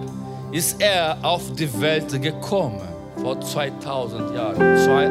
ist 0.51 0.81
er 0.81 1.17
auf 1.21 1.53
die 1.53 1.69
Welt 1.81 2.21
gekommen, 2.21 2.81
vor 3.21 3.39
2000 3.39 4.35
Jahren, 4.35 4.61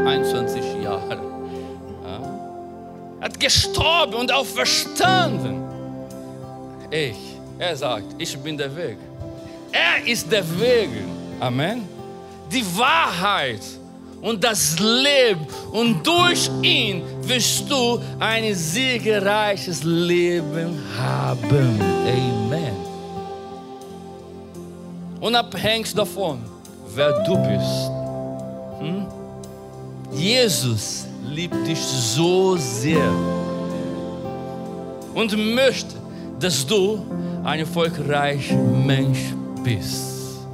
21 0.06 0.62
Jahren. 0.82 1.18
Ja. 2.02 2.20
Hat 3.20 3.38
gestorben 3.38 4.14
und 4.14 4.32
auch 4.32 4.46
verstanden. 4.46 5.62
Ich, 6.90 7.16
er 7.58 7.76
sagt, 7.76 8.06
ich 8.18 8.36
bin 8.38 8.56
der 8.56 8.74
Weg. 8.74 8.96
Er 9.72 10.06
ist 10.06 10.30
der 10.30 10.44
Weg. 10.60 10.90
Amen. 11.40 11.82
die 12.50 12.64
Wahrheit 12.76 13.60
und 14.22 14.42
das 14.42 14.78
Leben. 14.78 15.46
Und 15.72 16.06
durch 16.06 16.48
ihn 16.62 17.02
wirst 17.22 17.68
du 17.68 18.00
ein 18.18 18.54
siegreiches 18.54 19.82
Leben 19.82 20.78
haben. 20.96 21.80
Amen. 22.06 22.93
Unabhängig 25.24 25.94
davon, 25.94 26.38
wer 26.94 27.24
du 27.24 27.34
bist. 27.38 27.90
Hm? 28.78 29.06
Jesus 30.12 31.06
liebt 31.26 31.66
dich 31.66 31.78
so 31.80 32.56
sehr 32.56 33.10
und 35.14 35.34
möchte, 35.54 35.94
dass 36.38 36.66
du 36.66 37.06
ein 37.42 37.60
erfolgreicher 37.60 38.54
Mensch 38.54 39.32
bist. 39.64 40.44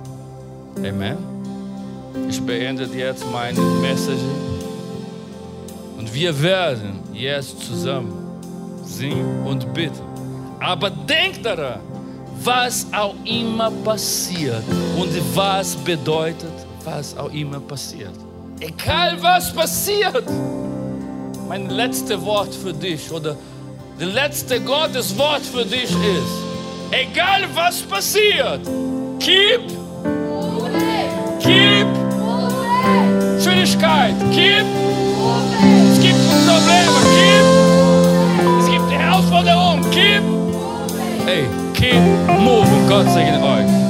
Amen. 0.77 1.19
Ich 2.29 2.41
beende 2.41 2.85
jetzt 2.97 3.25
meine 3.33 3.61
Message 3.83 4.23
und 5.99 6.15
wir 6.15 6.41
werden 6.41 7.01
jetzt 7.13 7.61
zusammen 7.61 8.13
singen 8.85 9.45
und 9.45 9.75
bitten. 9.75 10.05
Aber 10.61 10.91
denk 10.91 11.43
daran, 11.43 11.81
was 12.45 12.87
auch 12.93 13.15
immer 13.25 13.71
passiert 13.85 14.63
und 14.97 15.11
was 15.35 15.77
bedeutet, 15.77 16.53
was 16.85 17.17
auch 17.17 17.31
immer 17.33 17.61
passiert. 17.61 18.15
Egal 18.61 19.17
was 19.21 19.53
passiert, 19.55 20.25
mein 21.49 21.69
letztes 21.69 22.21
Wort 22.23 22.55
für 22.55 22.73
dich 22.73 23.11
oder 23.11 23.37
das 23.99 24.13
letzte 24.15 24.61
Gottes 24.61 25.17
Wort 25.19 25.43
für 25.43 25.65
dich 25.65 25.91
ist, 25.91 26.37
egal 26.91 27.43
was 27.55 27.83
passiert, 27.83 28.61
keep, 29.19 29.61
keep, 31.41 31.87
Schwierigkeit, 33.43 34.15
keep, 34.33 34.65
es 35.93 36.01
gibt 36.01 36.21
Probleme, 36.47 37.01
keep, 37.15 38.61
es 38.61 38.71
gibt 38.71 38.91
Herausforderungen, 38.91 39.91
keep, 39.91 40.23
hey, 41.27 41.47
keep 41.81 41.95
moving, 42.39 42.87
Gott 42.89 43.09
segne 43.11 43.41
euch. 43.43 43.90